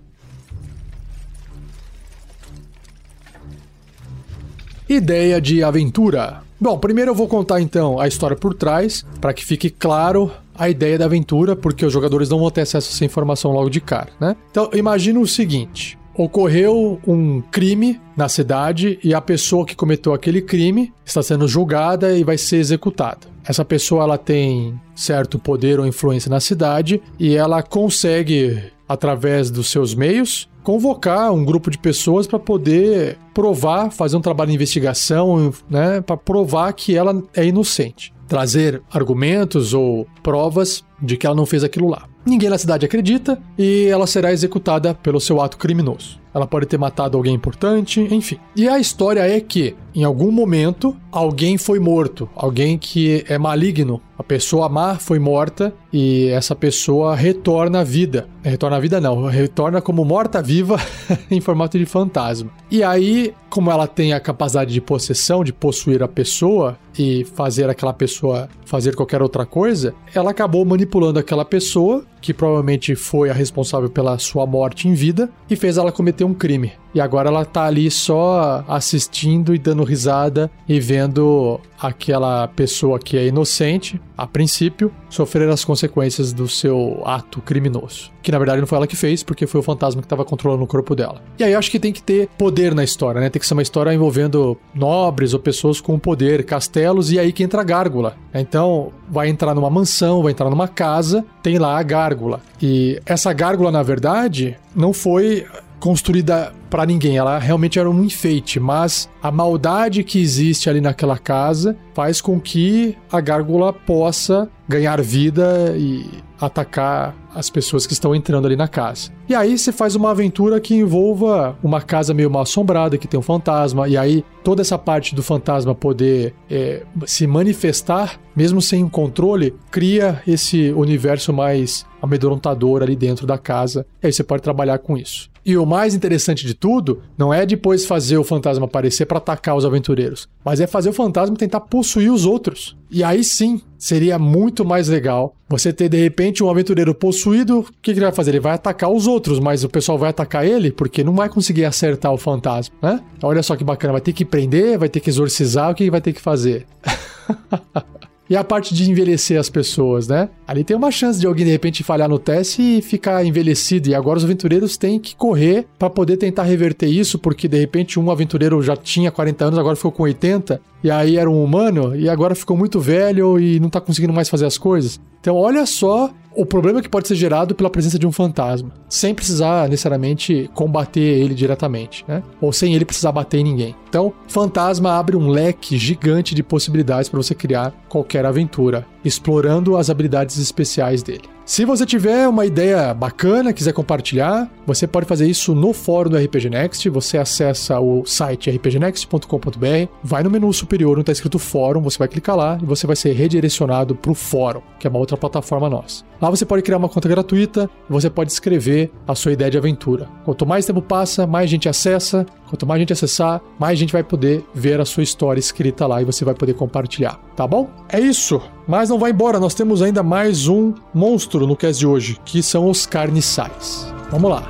Ideia 4.89 5.41
de 5.41 5.63
aventura. 5.63 6.44
Bom, 6.61 6.79
primeiro 6.79 7.11
eu 7.11 7.15
vou 7.15 7.29
contar 7.29 7.61
então 7.61 7.99
a 7.99 8.07
história 8.07 8.37
por 8.37 8.55
trás, 8.55 9.05
para 9.21 9.33
que 9.35 9.45
fique 9.45 9.71
claro 9.71 10.31
a 10.55 10.69
ideia 10.69 10.99
da 10.99 11.05
aventura, 11.05 11.57
porque 11.57 11.85
os 11.85 11.93
jogadores 11.93 12.29
não 12.29 12.39
vão 12.39 12.51
ter 12.51 12.63
acesso 12.63 12.91
a 12.91 12.95
essa 12.95 13.05
informação 13.05 13.53
logo 13.53 13.69
de 13.69 13.81
cara, 13.81 14.11
né? 14.21 14.37
Então, 14.51 14.71
imagina 14.73 15.19
o 15.19 15.27
seguinte: 15.27 15.99
ocorreu 16.17 17.01
um 17.07 17.41
crime 17.41 18.01
na 18.17 18.29
cidade 18.29 18.99
e 19.03 19.13
a 19.13 19.21
pessoa 19.21 19.67
que 19.67 19.75
cometeu 19.75 20.15
aquele 20.15 20.41
crime 20.41 20.93
está 21.05 21.23
sendo 21.23 21.49
julgada 21.49 22.17
e 22.17 22.23
vai 22.23 22.39
ser 22.39 22.57
executada. 22.57 23.27
Essa 23.45 23.65
pessoa 23.65 24.05
ela 24.05 24.17
tem 24.17 24.81
certo 24.95 25.39
poder 25.39 25.79
ou 25.79 25.87
influência 25.87 26.31
na 26.31 26.41
cidade 26.41 27.03
e 27.19 27.37
ela 27.37 27.63
consegue 27.63 28.63
através 28.89 29.51
dos 29.51 29.69
seus 29.71 29.95
meios 29.95 30.49
convocar 30.65 31.33
um 31.33 31.45
grupo 31.45 31.71
de 31.71 31.79
pessoas 31.79 32.27
para 32.27 32.39
poder 32.39 33.19
provar, 33.33 33.93
fazer 33.93 34.17
um 34.17 34.21
trabalho 34.21 34.49
de 34.49 34.57
investigação, 34.57 35.53
né, 35.71 36.01
para 36.01 36.17
provar 36.17 36.73
que 36.73 36.97
ela 36.97 37.23
é 37.37 37.47
inocente 37.47 38.13
trazer 38.27 38.83
argumentos 38.91 39.75
ou 39.75 40.07
provas 40.23 40.83
de 41.01 41.17
que 41.17 41.27
ela 41.27 41.37
não 41.37 41.47
fez 41.47 41.63
aquilo 41.63 41.89
lá. 41.89 42.09
Ninguém 42.25 42.49
na 42.49 42.57
cidade 42.57 42.87
acredita 42.87 43.39
e 43.59 43.87
ela 43.87 44.07
será 44.07 44.33
executada 44.33 44.95
pelo 44.95 45.21
seu 45.21 45.41
ato 45.41 45.59
criminoso. 45.59 46.19
Ela 46.35 46.47
pode 46.47 46.67
ter 46.67 46.79
matado 46.79 47.17
alguém 47.17 47.35
importante, 47.35 48.01
enfim. 48.01 48.39
E 48.57 48.69
a 48.69 48.79
história 48.79 49.21
é 49.21 49.41
que, 49.41 49.77
em 49.95 50.03
algum 50.03 50.33
momento, 50.33 50.97
alguém 51.13 51.57
foi 51.57 51.79
morto, 51.79 52.29
alguém 52.35 52.77
que 52.77 53.25
é 53.29 53.39
maligno. 53.39 54.03
A 54.19 54.23
pessoa 54.23 54.69
má 54.69 54.97
foi 54.97 55.19
morta 55.19 55.73
e 55.93 56.29
essa 56.29 56.55
pessoa 56.55 57.15
retorna 57.15 57.81
à 57.81 57.85
vida. 57.85 58.29
Retorna 58.43 58.77
à 58.77 58.81
vida 58.81 59.01
não, 59.01 59.27
retorna 59.27 59.81
como 59.81 60.05
morta-viva 60.05 60.77
em 61.31 61.41
formato 61.41 61.79
de 61.79 61.87
fantasma. 61.87 62.51
E 62.71 62.83
aí, 62.83 63.33
como 63.49 63.71
ela 63.71 63.87
tem 63.87 64.13
a 64.13 64.21
capacidade 64.21 64.73
de 64.73 64.81
possessão, 64.81 65.45
de 65.45 65.53
possuir 65.53 66.03
a 66.03 66.09
pessoa 66.09 66.77
e 66.99 67.25
fazer 67.25 67.69
aquela 67.69 67.93
pessoa 67.93 68.49
fazer 68.65 68.97
qualquer 68.97 69.23
outra 69.23 69.47
coisa, 69.47 69.95
ela 70.15 70.31
acabou 70.31 70.65
manipulando 70.65 71.19
aquela 71.19 71.45
pessoa 71.45 72.05
que 72.25 72.33
provavelmente 72.33 72.97
foi 72.97 73.29
a 73.29 73.35
responsável 73.35 73.91
pela 73.91 74.19
sua 74.19 74.47
morte 74.47 74.89
em 74.89 74.95
vida 74.95 75.29
e 75.51 75.55
fez 75.55 75.77
ela 75.77 75.93
cometer 75.93 76.25
um 76.25 76.33
crime. 76.33 76.73
E 76.95 77.01
agora 77.01 77.29
ela 77.29 77.45
tá 77.45 77.65
ali 77.65 77.91
só 77.91 78.65
assistindo 78.69 79.55
e 79.55 79.59
dando 79.59 79.83
risada 79.83 80.51
e 80.69 80.79
vendo 80.79 81.61
aquela 81.79 82.47
pessoa 82.49 82.99
que 82.99 83.17
é 83.17 83.27
inocente, 83.27 84.01
a 84.17 84.27
princípio, 84.27 84.93
sofrer 85.11 85.49
as 85.49 85.65
consequências 85.65 86.33
do 86.33 86.49
seu 86.49 87.03
ato 87.05 87.43
criminoso. 87.43 88.13
Que 88.23 88.33
na 88.33 88.39
verdade 88.39 88.61
não 88.61 88.67
foi 88.67 88.77
ela 88.77 88.87
que 88.87 88.97
fez, 88.97 89.23
porque 89.23 89.47
foi 89.47 89.61
o 89.61 89.63
fantasma 89.63 90.01
que 90.01 90.07
estava 90.07 90.25
controlando 90.25 90.63
o 90.63 90.67
corpo 90.67 90.95
dela. 90.95 91.21
E 91.39 91.45
aí 91.45 91.53
eu 91.53 91.59
acho 91.59 91.71
que 91.71 91.81
tem 91.81 91.93
que 91.93 92.03
ter 92.03 92.29
poder 92.39 92.75
na 92.75 92.85
história, 92.85 93.21
né? 93.21 93.29
Tem 93.29 93.41
que 93.41 93.47
ser 93.47 93.55
uma 93.55 93.63
história 93.63 93.93
envolvendo 93.93 94.57
nobres 94.75 95.35
ou 95.35 95.41
pessoas 95.41 95.81
com 95.81 95.99
poder, 95.99 96.45
castelos, 96.45 97.11
e 97.11 97.19
aí 97.19 97.33
que 97.33 97.43
entra 97.43 97.61
a 97.61 97.65
gárgula. 97.65 98.17
Então 98.33 98.93
vai 99.09 99.29
entrar 99.29 99.55
numa 99.55 99.69
mansão, 99.69 100.23
vai 100.23 100.33
entrar 100.33 100.49
numa 100.49 100.69
casa, 100.69 101.25
tem 101.43 101.59
lá 101.59 101.77
a 101.77 101.83
gárgula. 101.83 102.41
E 102.63 103.01
essa 103.05 103.33
gárgula, 103.33 103.71
na 103.71 103.83
verdade, 103.83 104.57
não 104.75 104.93
foi 104.93 105.45
construída 105.79 106.53
para 106.75 106.87
ninguém, 106.87 107.17
ela 107.17 107.39
realmente 107.39 107.79
era 107.79 107.89
um 107.89 108.03
enfeite, 108.03 108.59
mas 108.59 109.09
a 109.23 109.31
maldade 109.31 110.03
que 110.03 110.21
existe 110.21 110.69
ali 110.69 110.81
naquela 110.81 111.17
casa 111.17 111.77
faz 111.95 112.21
com 112.21 112.41
que 112.41 112.99
a 113.13 113.21
gárgula 113.21 113.73
possa 113.73 114.51
ganhar 114.69 115.01
vida 115.01 115.73
e 115.77 116.05
atacar 116.41 117.15
as 117.33 117.49
pessoas 117.49 117.87
que 117.87 117.93
estão 117.93 118.13
entrando 118.13 118.47
ali 118.47 118.57
na 118.57 118.67
casa. 118.67 119.13
E 119.29 119.37
aí 119.37 119.57
você 119.57 119.71
faz 119.71 119.95
uma 119.95 120.11
aventura 120.11 120.59
que 120.59 120.75
envolva 120.75 121.57
uma 121.63 121.81
casa 121.81 122.13
meio 122.13 122.29
mal 122.29 122.43
assombrada, 122.43 122.99
que 122.99 123.07
tem 123.07 123.21
um 123.21 123.23
fantasma, 123.23 123.87
e 123.87 123.97
aí 123.97 124.25
toda 124.43 124.61
essa 124.61 124.77
parte 124.77 125.15
do 125.15 125.23
fantasma 125.23 125.77
poder 125.77 126.35
é, 126.51 126.83
se 127.07 127.25
manifestar, 127.25 128.19
mesmo 128.35 128.61
sem 128.61 128.83
um 128.83 128.89
controle, 128.89 129.55
cria 129.71 130.21
esse 130.27 130.73
universo 130.73 131.33
mais 131.33 131.87
amedrontador 132.03 132.83
ali 132.83 132.97
dentro 132.97 133.29
da 133.29 133.39
casa. 133.39 133.87
E 134.03 134.09
aí 134.09 134.13
você 134.13 134.25
pode 134.25 134.43
trabalhar 134.43 134.79
com 134.79 134.99
isso. 134.99 135.33
E 135.45 135.57
o 135.59 135.67
mais 135.67 135.95
interessante 135.95 136.47
de 136.47 136.55
tudo 136.55 137.03
não 137.19 137.33
é 137.33 137.45
depois 137.45 137.85
fazer 137.85 138.17
o 138.17 138.25
fantasma 138.25 138.65
aparecer 138.65 139.05
para 139.05 139.19
atacar 139.19 139.55
os 139.55 139.65
aventureiros, 139.65 140.27
mas 140.45 140.59
é 140.59 140.67
fazer 140.67 140.89
o 140.89 140.95
fantasma 140.95 141.37
tentar 141.37 141.61
possuir 141.61 142.11
os 142.11 142.25
outros. 142.25 142.77
E 142.91 143.05
aí 143.05 143.23
sim, 143.23 143.61
seria 143.79 144.19
muito 144.19 144.65
mais 144.65 144.89
legal 144.89 145.35
você 145.49 145.73
ter 145.73 145.91
de 145.91 145.99
repente 145.99 146.43
um 146.43 146.49
aventureiro 146.49 146.95
possuído. 146.95 147.59
O 147.59 147.65
que, 147.83 147.93
que 147.93 147.99
ele 147.99 148.01
vai 148.01 148.13
fazer? 148.13 148.31
Ele 148.31 148.41
vai 148.41 148.55
atacar 148.55 148.91
os 148.91 149.07
outros, 149.07 149.39
mas 149.39 149.65
o 149.65 149.69
pessoal 149.69 149.99
vai 149.99 150.11
atacar 150.11 150.47
ele 150.47 150.73
porque 150.73 151.05
não 151.05 151.15
vai 151.15 151.29
conseguir 151.29 151.67
acertar 151.67 152.13
o 152.13 152.19
fantasma, 152.19 152.75
né? 152.81 153.01
Olha 153.23 153.43
só 153.43 153.55
que 153.55 153.65
bacana, 153.65 153.93
vai 153.93 154.01
ter 154.01 154.13
que 154.13 154.25
prender, 154.25 154.79
vai 154.79 154.89
ter 154.89 155.01
que 155.01 155.11
exorcizar, 155.11 155.71
o 155.71 155.75
que 155.75 155.91
vai 155.91 156.01
ter 156.01 156.13
que 156.13 156.21
fazer? 156.21 156.67
E 158.35 158.37
a 158.37 158.43
parte 158.43 158.75
de 158.75 158.91
envelhecer 158.91 159.39
as 159.39 159.49
pessoas, 159.49 160.09
né? 160.09 160.29
Ali 160.45 160.65
tem 160.65 160.77
uma 160.77 160.91
chance 160.91 161.21
de 161.21 161.25
alguém 161.25 161.47
de 161.47 161.53
repente 161.53 161.85
falhar 161.85 162.09
no 162.09 162.19
teste 162.19 162.61
e 162.61 162.83
ficar 162.83 163.25
envelhecido. 163.25 163.89
E 163.89 163.95
agora 163.95 164.19
os 164.19 164.25
aventureiros 164.25 164.77
têm 164.77 164.99
que 164.99 165.15
correr 165.15 165.69
para 165.79 165.89
poder 165.89 166.17
tentar 166.17 166.43
reverter 166.43 166.89
isso, 166.89 167.17
porque 167.17 167.47
de 167.47 167.57
repente 167.57 168.01
um 168.01 168.11
aventureiro 168.11 168.61
já 168.61 168.77
tinha 168.77 169.13
40 169.13 169.45
anos, 169.45 169.57
agora 169.57 169.77
ficou 169.77 169.93
com 169.93 170.03
80, 170.03 170.61
e 170.83 170.91
aí 170.91 171.17
era 171.17 171.31
um 171.31 171.45
humano, 171.45 171.95
e 171.95 172.09
agora 172.09 172.35
ficou 172.35 172.57
muito 172.57 172.81
velho 172.81 173.39
e 173.39 173.61
não 173.61 173.71
tá 173.71 173.81
conseguindo 173.81 174.13
mais 174.13 174.29
fazer 174.29 174.47
as 174.47 174.59
coisas. 174.59 174.99
Então, 175.21 175.37
olha 175.37 175.65
só 175.65 176.11
o 176.37 176.45
problema 176.45 176.83
que 176.83 176.89
pode 176.89 177.09
ser 177.09 177.15
gerado 177.15 177.55
pela 177.55 177.71
presença 177.71 177.99
de 177.99 178.07
um 178.07 178.13
fantasma, 178.13 178.71
sem 178.89 179.15
precisar 179.15 179.69
necessariamente 179.69 180.51
combater 180.55 181.01
ele 181.01 181.35
diretamente, 181.35 182.05
né? 182.07 182.23
Ou 182.41 182.53
sem 182.53 182.75
ele 182.75 182.85
precisar 182.85 183.13
bater 183.13 183.39
em 183.39 183.45
ninguém. 183.45 183.75
Então, 183.89 184.13
fantasma 184.29 184.93
abre 184.93 185.17
um 185.17 185.29
leque 185.29 185.79
gigante 185.79 186.35
de 186.35 186.43
possibilidades 186.43 187.09
para 187.09 187.23
você 187.23 187.35
criar 187.35 187.73
qualquer 187.89 188.27
aventura, 188.27 188.87
explorando 189.05 189.77
as 189.77 189.91
habilidades 189.91 190.39
especiais 190.39 191.03
dele. 191.03 191.34
Se 191.47 191.67
você 191.67 191.85
tiver 191.85 192.27
uma 192.27 192.47
ideia 192.47 192.95
bacana, 192.95 193.53
quiser 193.53 193.75
compartilhar, 193.75 194.51
você 194.67 194.87
pode 194.87 195.05
fazer 195.05 195.27
isso 195.29 195.55
no 195.55 195.75
fórum 195.75 196.09
do 196.09 196.17
RPG 196.17 196.49
Next. 196.49 196.89
Você 196.89 197.19
acessa 197.19 197.79
o 197.79 198.03
site 198.07 198.51
rpgnext.com.br, 198.51 199.93
vai 200.03 200.23
no 200.23 200.31
menu 200.31 200.51
superior 200.55 200.93
onde 200.93 201.03
está 201.03 201.13
escrito 201.13 201.39
fórum, 201.39 201.83
você 201.83 201.99
vai 201.99 202.09
clicar 202.09 202.35
lá 202.35 202.59
e 202.63 202.65
você 202.65 202.87
vai 202.87 202.97
ser 202.97 203.13
redirecionado 203.13 203.95
para 203.95 204.11
o 204.11 204.15
fórum, 204.15 204.63
que 204.81 204.87
é 204.87 204.91
uma 204.91 204.99
outra 204.99 205.19
plataforma 205.19 205.69
nossa. 205.69 206.03
Lá 206.19 206.31
você 206.31 206.47
pode 206.47 206.63
criar 206.63 206.79
uma 206.79 206.89
conta 206.89 207.07
gratuita 207.07 207.69
você 207.91 208.09
pode 208.09 208.33
escrever 208.33 208.91
a 209.07 209.15
sua 209.15 209.33
ideia 209.33 209.51
de 209.51 209.59
aventura. 209.59 210.09
Quanto 210.25 210.47
mais 210.47 210.65
tempo 210.65 210.81
passa, 210.81 211.27
mais 211.27 211.51
gente 211.51 211.69
acessa. 211.69 212.25
Quanto 212.55 212.67
mais 212.69 212.79
gente 212.79 212.93
acessar, 212.93 213.43
mais 213.59 213.77
gente 213.77 213.93
vai 213.93 214.05
poder 214.05 214.45
ver 214.55 214.81
a 214.81 214.85
sua 214.85 215.03
história 215.03 215.41
escrita 215.41 215.89
lá 215.89 216.01
e 216.01 216.05
você 216.05 216.25
vai 216.25 216.37
poder 216.37 216.55
compartilhar, 216.55 217.21
tá 217.35 217.49
bom? 217.49 217.69
É 217.89 217.99
isso. 217.99 218.41
Mas 218.65 218.89
não 218.89 218.97
vai 218.97 219.11
embora, 219.11 219.41
nós 219.41 219.55
temos 219.55 219.83
ainda 219.83 220.05
mais 220.05 220.47
um 220.47 220.73
monstro 220.95 221.49
no 221.49 221.57
cast 221.57 221.81
de 221.81 221.87
hoje, 221.89 222.17
que 222.25 222.45
são 222.45 222.71
os 222.71 222.87
carniçais. 222.87 223.93
Vamos 224.09 224.31
lá. 224.31 224.49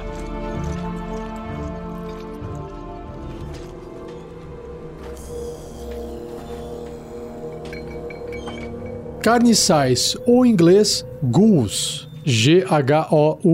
Carniçais, 9.23 10.15
ou 10.27 10.45
em 10.45 10.51
inglês 10.51 11.07
ghouls, 11.23 12.07
G-H-O-U-L-S. 12.23 13.45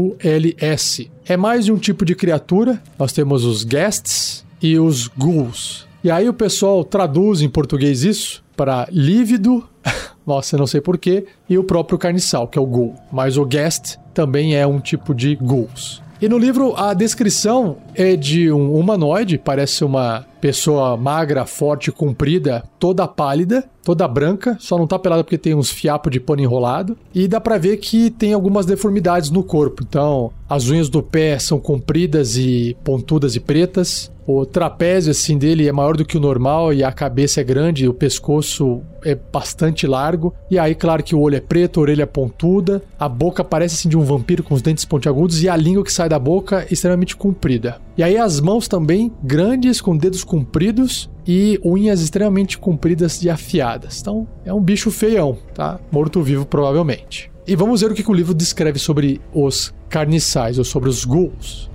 É 1.31 1.37
mais 1.37 1.65
de 1.65 1.71
um 1.71 1.79
tipo 1.79 2.05
de 2.05 2.17
criatura. 2.17 2.83
Nós 2.99 3.13
temos 3.13 3.45
os 3.45 3.63
guests 3.63 4.45
e 4.61 4.77
os 4.81 5.07
ghouls. 5.07 5.87
E 6.03 6.11
aí 6.11 6.29
o 6.29 6.35
pessoal 6.35 6.83
traduz 6.83 7.41
em 7.41 7.49
português 7.49 8.03
isso 8.03 8.43
para 8.57 8.89
lívido, 8.91 9.65
nossa, 10.27 10.59
não 10.59 10.67
sei 10.67 10.81
porquê, 10.81 11.27
e 11.49 11.57
o 11.57 11.63
próprio 11.63 11.97
carniçal, 11.97 12.49
que 12.49 12.59
é 12.59 12.61
o 12.61 12.67
ghoul. 12.67 12.97
Mas 13.13 13.37
o 13.37 13.45
guest 13.45 13.97
também 14.13 14.57
é 14.57 14.67
um 14.67 14.81
tipo 14.81 15.15
de 15.15 15.37
ghouls. 15.37 16.03
E 16.21 16.29
no 16.29 16.37
livro 16.37 16.75
a 16.77 16.93
descrição 16.93 17.79
é 17.95 18.15
de 18.15 18.53
um 18.53 18.75
humanoide, 18.75 19.39
parece 19.39 19.83
uma 19.85 20.27
pessoa 20.39 20.95
magra, 20.97 21.47
forte, 21.47 21.91
comprida, 21.91 22.63
toda 22.79 23.09
pálida, 23.09 23.65
toda 23.83 24.07
branca, 24.07 24.57
só 24.61 24.79
não 24.79 24.87
tá 24.87 24.99
pelada 24.99 25.25
porque 25.25 25.39
tem 25.39 25.55
uns 25.55 25.71
fiapos 25.71 26.13
de 26.13 26.21
pano 26.21 26.43
enrolado. 26.43 26.97
E 27.15 27.27
dá 27.27 27.41
para 27.41 27.59
ver 27.59 27.77
que 27.79 28.11
tem 28.11 28.33
algumas 28.33 28.67
deformidades 28.67 29.31
no 29.31 29.43
corpo. 29.43 29.83
Então, 29.87 30.31
as 30.49 30.69
unhas 30.69 30.89
do 30.89 31.03
pé 31.03 31.39
são 31.39 31.59
compridas 31.59 32.37
e 32.37 32.77
pontudas 32.85 33.35
e 33.35 33.41
pretas. 33.41 34.11
O 34.33 34.47
trapézio 34.47 35.11
assim 35.11 35.37
dele 35.37 35.67
é 35.67 35.73
maior 35.73 35.97
do 35.97 36.05
que 36.05 36.17
o 36.17 36.21
normal 36.21 36.73
e 36.73 36.85
a 36.85 36.93
cabeça 36.93 37.41
é 37.41 37.45
grande, 37.45 37.89
o 37.89 37.93
pescoço 37.93 38.81
é 39.05 39.17
bastante 39.17 39.89
largo. 39.89 40.33
E 40.49 40.57
aí, 40.57 40.73
claro 40.73 41.03
que 41.03 41.17
o 41.17 41.21
olho 41.21 41.35
é 41.35 41.41
preto, 41.41 41.81
a 41.81 41.83
orelha 41.83 42.05
é 42.05 42.07
pontuda, 42.07 42.81
a 42.97 43.09
boca 43.09 43.43
parece 43.43 43.75
assim 43.75 43.89
de 43.89 43.99
um 43.99 44.05
vampiro 44.05 44.45
com 44.45 44.55
os 44.55 44.63
dentes 44.63 44.85
pontiagudos 44.85 45.43
e 45.43 45.49
a 45.49 45.57
língua 45.57 45.83
que 45.83 45.93
sai 45.93 46.09
da 46.09 46.17
boca 46.17 46.61
é 46.63 46.73
extremamente 46.73 47.17
comprida. 47.17 47.81
E 47.97 48.05
aí 48.05 48.17
as 48.17 48.39
mãos 48.39 48.69
também 48.69 49.11
grandes 49.21 49.81
com 49.81 49.97
dedos 49.97 50.23
compridos 50.23 51.11
e 51.27 51.59
unhas 51.65 52.01
extremamente 52.01 52.57
compridas 52.57 53.25
e 53.25 53.29
afiadas. 53.29 54.01
Então, 54.01 54.29
é 54.45 54.55
um 54.55 54.61
bicho 54.61 54.93
feião, 54.93 55.39
tá? 55.53 55.81
Morto-vivo 55.91 56.47
provavelmente. 56.47 57.33
E 57.49 57.57
vamos 57.57 57.81
ver 57.81 57.91
o 57.91 57.95
que 57.95 58.09
o 58.09 58.15
livro 58.15 58.33
descreve 58.33 58.79
sobre 58.79 59.21
os 59.35 59.75
carniçais 59.89 60.57
ou 60.57 60.65
sobre 60.65 60.89
os 60.89 61.05
ghouls. 61.05 61.69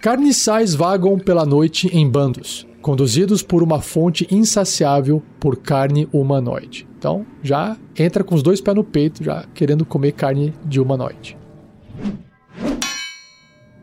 Carniçais 0.00 0.74
vagam 0.74 1.18
pela 1.18 1.44
noite 1.44 1.86
em 1.94 2.08
bandos, 2.08 2.66
conduzidos 2.80 3.42
por 3.42 3.62
uma 3.62 3.82
fonte 3.82 4.26
insaciável 4.30 5.22
por 5.38 5.58
carne 5.58 6.08
humanoide. 6.10 6.88
Então, 6.98 7.26
já 7.42 7.76
entra 7.98 8.24
com 8.24 8.34
os 8.34 8.42
dois 8.42 8.62
pés 8.62 8.74
no 8.74 8.82
peito, 8.82 9.22
já 9.22 9.44
querendo 9.52 9.84
comer 9.84 10.12
carne 10.12 10.54
de 10.64 10.80
humanoide. 10.80 11.36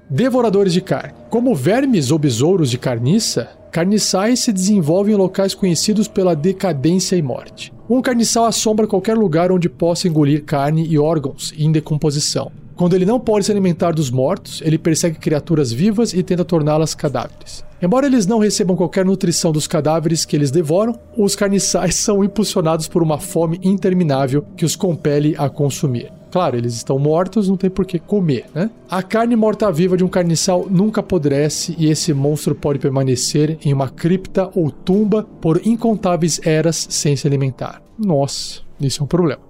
Devoradores 0.09 0.73
de 0.73 0.81
carne. 0.81 1.13
Como 1.29 1.53
vermes 1.53 2.09
ou 2.09 2.17
besouros 2.17 2.71
de 2.71 2.79
carniça, 2.79 3.51
carniçais 3.77 4.39
se 4.39 4.51
desenvolvem 4.51 5.13
em 5.13 5.17
locais 5.17 5.53
conhecidos 5.53 6.07
pela 6.07 6.35
decadência 6.35 7.15
e 7.15 7.21
morte. 7.21 7.71
Um 7.87 8.01
carniçal 8.01 8.45
assombra 8.45 8.87
qualquer 8.87 9.15
lugar 9.15 9.51
onde 9.51 9.69
possa 9.69 10.07
engolir 10.07 10.43
carne 10.45 10.87
e 10.87 10.97
órgãos 10.97 11.53
em 11.55 11.71
decomposição. 11.71 12.51
Quando 12.75 12.95
ele 12.95 13.05
não 13.05 13.19
pode 13.19 13.45
se 13.45 13.51
alimentar 13.51 13.91
dos 13.91 14.09
mortos, 14.09 14.63
ele 14.65 14.79
persegue 14.79 15.19
criaturas 15.19 15.71
vivas 15.71 16.11
e 16.11 16.23
tenta 16.23 16.43
torná-las 16.43 16.95
cadáveres. 16.95 17.63
Embora 17.79 18.07
eles 18.07 18.25
não 18.25 18.39
recebam 18.39 18.75
qualquer 18.75 19.05
nutrição 19.05 19.51
dos 19.51 19.67
cadáveres 19.67 20.25
que 20.25 20.35
eles 20.35 20.49
devoram, 20.49 20.97
os 21.15 21.35
carniçais 21.35 21.93
são 22.01 22.23
impulsionados 22.23 22.87
por 22.87 23.03
uma 23.03 23.19
fome 23.19 23.59
interminável 23.61 24.43
que 24.57 24.65
os 24.65 24.75
compele 24.75 25.35
a 25.37 25.49
consumir. 25.49 26.16
Claro, 26.37 26.55
eles 26.55 26.75
estão 26.75 26.99
mortos, 26.99 27.49
não 27.49 27.57
tem 27.57 27.67
por 27.67 27.83
que 27.83 27.97
comer, 27.97 28.45
né? 28.53 28.69
A 28.87 29.01
carne 29.01 29.35
morta-viva 29.35 29.97
de 29.97 30.03
um 30.03 30.07
carniçal 30.07 30.67
nunca 30.69 30.99
apodrece 30.99 31.75
e 31.79 31.89
esse 31.89 32.13
monstro 32.13 32.53
pode 32.53 32.77
permanecer 32.77 33.57
em 33.65 33.73
uma 33.73 33.89
cripta 33.89 34.47
ou 34.53 34.69
tumba 34.69 35.23
por 35.41 35.59
incontáveis 35.65 36.39
eras 36.45 36.85
sem 36.91 37.15
se 37.15 37.25
alimentar. 37.25 37.81
Nossa, 37.97 38.61
isso 38.79 39.01
é 39.01 39.03
um 39.03 39.07
problema. 39.07 39.41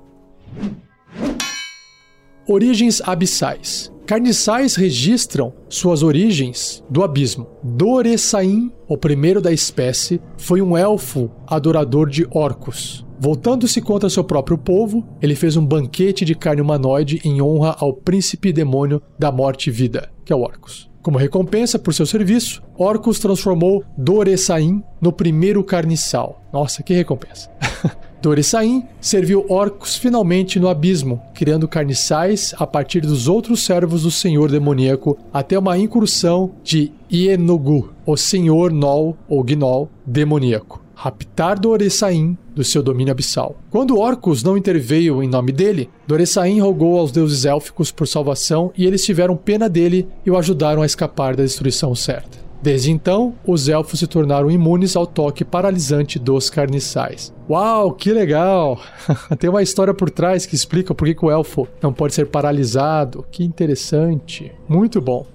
Origens 2.48 3.02
abissais. 3.02 3.92
Carniçais 4.06 4.76
registram 4.76 5.52
suas 5.68 6.04
origens 6.04 6.82
do 6.90 7.04
abismo. 7.04 7.48
Doressain, 7.62 8.72
o 8.88 8.98
primeiro 8.98 9.42
da 9.42 9.52
espécie, 9.52 10.22
foi 10.38 10.62
um 10.62 10.78
elfo 10.78 11.30
adorador 11.46 12.10
de 12.10 12.26
orcos. 12.32 13.06
Voltando-se 13.20 13.82
contra 13.82 14.10
seu 14.10 14.24
próprio 14.24 14.58
povo, 14.58 15.04
ele 15.22 15.34
fez 15.34 15.58
um 15.58 15.66
banquete 15.66 16.24
de 16.24 16.36
carne 16.36 16.62
humanoide 16.62 17.20
em 17.24 17.42
honra 17.42 17.76
ao 17.80 17.92
príncipe 17.92 18.54
demônio 18.54 19.02
da 19.18 19.32
morte 19.32 19.68
e 19.68 19.74
vida, 19.74 20.10
que 20.24 20.32
é 20.32 20.36
o 20.36 20.42
Orcus. 20.42 20.88
Como 21.02 21.18
recompensa 21.18 21.80
por 21.80 21.94
seu 21.94 22.06
serviço, 22.06 22.62
Orcus 22.78 23.18
transformou 23.18 23.84
Doressain 23.98 24.84
no 25.02 25.12
primeiro 25.12 25.64
carniçal. 25.64 26.44
Nossa, 26.52 26.84
que 26.84 26.94
recompensa! 26.94 27.50
Doressain 28.22 28.84
serviu 29.00 29.46
orcos 29.48 29.96
finalmente 29.96 30.60
no 30.60 30.68
abismo, 30.68 31.22
criando 31.34 31.68
carniçais 31.68 32.54
a 32.58 32.68
partir 32.68 33.02
dos 33.02 33.28
outros 33.28 33.64
servos 33.64 34.04
do 34.04 34.12
senhor 34.12 34.52
demoníaco 34.52 35.18
até 35.32 35.58
uma 35.58 35.78
incursão 35.78 36.52
de 36.64 36.92
Ienogu, 37.12 37.94
o 38.06 38.18
senhor 38.18 38.72
Nol 38.72 39.16
ou 39.30 39.44
Gnol 39.44 39.90
demoníaco 40.06 40.87
raptar 40.98 41.60
Doressain 41.60 42.36
do 42.56 42.64
seu 42.64 42.82
domínio 42.82 43.12
abissal. 43.12 43.56
Quando 43.70 44.00
Orcus 44.00 44.42
não 44.42 44.58
interveio 44.58 45.22
em 45.22 45.30
nome 45.30 45.52
dele, 45.52 45.92
Doressain 46.08 46.60
rogou 46.60 46.98
aos 46.98 47.12
deuses 47.12 47.46
élficos 47.46 47.92
por 47.92 48.08
salvação 48.08 48.72
e 48.76 48.84
eles 48.84 49.06
tiveram 49.06 49.38
pena 49.38 49.70
dele 49.70 50.08
e 50.26 50.32
o 50.32 50.36
ajudaram 50.36 50.82
a 50.82 50.88
escapar 50.88 51.36
da 51.36 51.44
destruição 51.44 51.94
certa. 51.94 52.40
Desde 52.64 52.92
então, 52.92 53.36
os 53.46 53.70
elfos 53.70 54.00
se 54.00 54.08
tornaram 54.08 54.50
imunes 54.50 54.96
ao 54.96 55.06
toque 55.06 55.46
paralisante 55.46 56.18
dos 56.18 56.50
carniçais. 56.50 57.32
Uau, 57.48 57.92
que 57.92 58.12
legal! 58.12 58.82
Tem 59.38 59.52
uma 59.52 59.62
história 59.62 59.94
por 59.94 60.10
trás 60.10 60.48
que 60.48 60.56
explica 60.56 60.96
por 60.96 61.08
que 61.08 61.24
o 61.24 61.30
elfo 61.30 61.68
não 61.80 61.94
pode 61.94 62.16
ser 62.16 62.26
paralisado. 62.26 63.24
Que 63.32 63.44
interessante. 63.44 64.52
Muito 64.68 65.00
bom. 65.00 65.28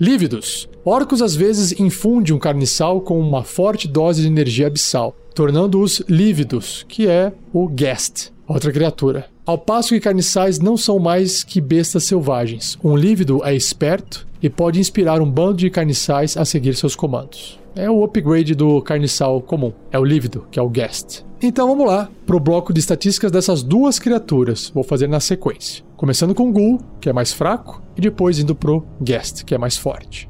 Lívidos. 0.00 0.68
Orcos 0.84 1.20
às 1.20 1.34
vezes 1.34 1.78
infundem 1.80 2.32
um 2.32 2.38
carniçal 2.38 3.00
com 3.00 3.18
uma 3.18 3.42
forte 3.42 3.88
dose 3.88 4.22
de 4.22 4.28
energia 4.28 4.68
abissal, 4.68 5.16
tornando-os 5.34 6.02
lívidos, 6.08 6.86
que 6.88 7.08
é 7.08 7.32
o 7.52 7.68
Guest, 7.68 8.30
outra 8.46 8.70
criatura. 8.70 9.26
Ao 9.48 9.56
passo 9.56 9.94
que 9.94 10.00
carniçais 10.00 10.58
não 10.58 10.76
são 10.76 10.98
mais 10.98 11.42
que 11.42 11.58
bestas 11.58 12.04
selvagens. 12.04 12.78
Um 12.84 12.94
lívido 12.94 13.42
é 13.42 13.54
esperto 13.54 14.28
e 14.42 14.50
pode 14.50 14.78
inspirar 14.78 15.22
um 15.22 15.30
bando 15.30 15.56
de 15.56 15.70
carniçais 15.70 16.36
a 16.36 16.44
seguir 16.44 16.76
seus 16.76 16.94
comandos. 16.94 17.58
É 17.74 17.90
o 17.90 18.04
upgrade 18.04 18.54
do 18.54 18.82
carniçal 18.82 19.40
comum. 19.40 19.72
É 19.90 19.98
o 19.98 20.04
lívido, 20.04 20.46
que 20.50 20.58
é 20.58 20.62
o 20.62 20.68
Guest. 20.68 21.24
Então 21.40 21.66
vamos 21.66 21.86
lá 21.86 22.10
pro 22.26 22.38
bloco 22.38 22.74
de 22.74 22.80
estatísticas 22.80 23.32
dessas 23.32 23.62
duas 23.62 23.98
criaturas. 23.98 24.70
Vou 24.74 24.84
fazer 24.84 25.08
na 25.08 25.18
sequência. 25.18 25.82
Começando 25.96 26.34
com 26.34 26.50
o 26.50 26.52
Ghoul, 26.52 26.78
que 27.00 27.08
é 27.08 27.12
mais 27.14 27.32
fraco, 27.32 27.82
e 27.96 28.02
depois 28.02 28.38
indo 28.38 28.54
pro 28.54 28.84
Guest, 29.02 29.44
que 29.44 29.54
é 29.54 29.58
mais 29.58 29.78
forte. 29.78 30.28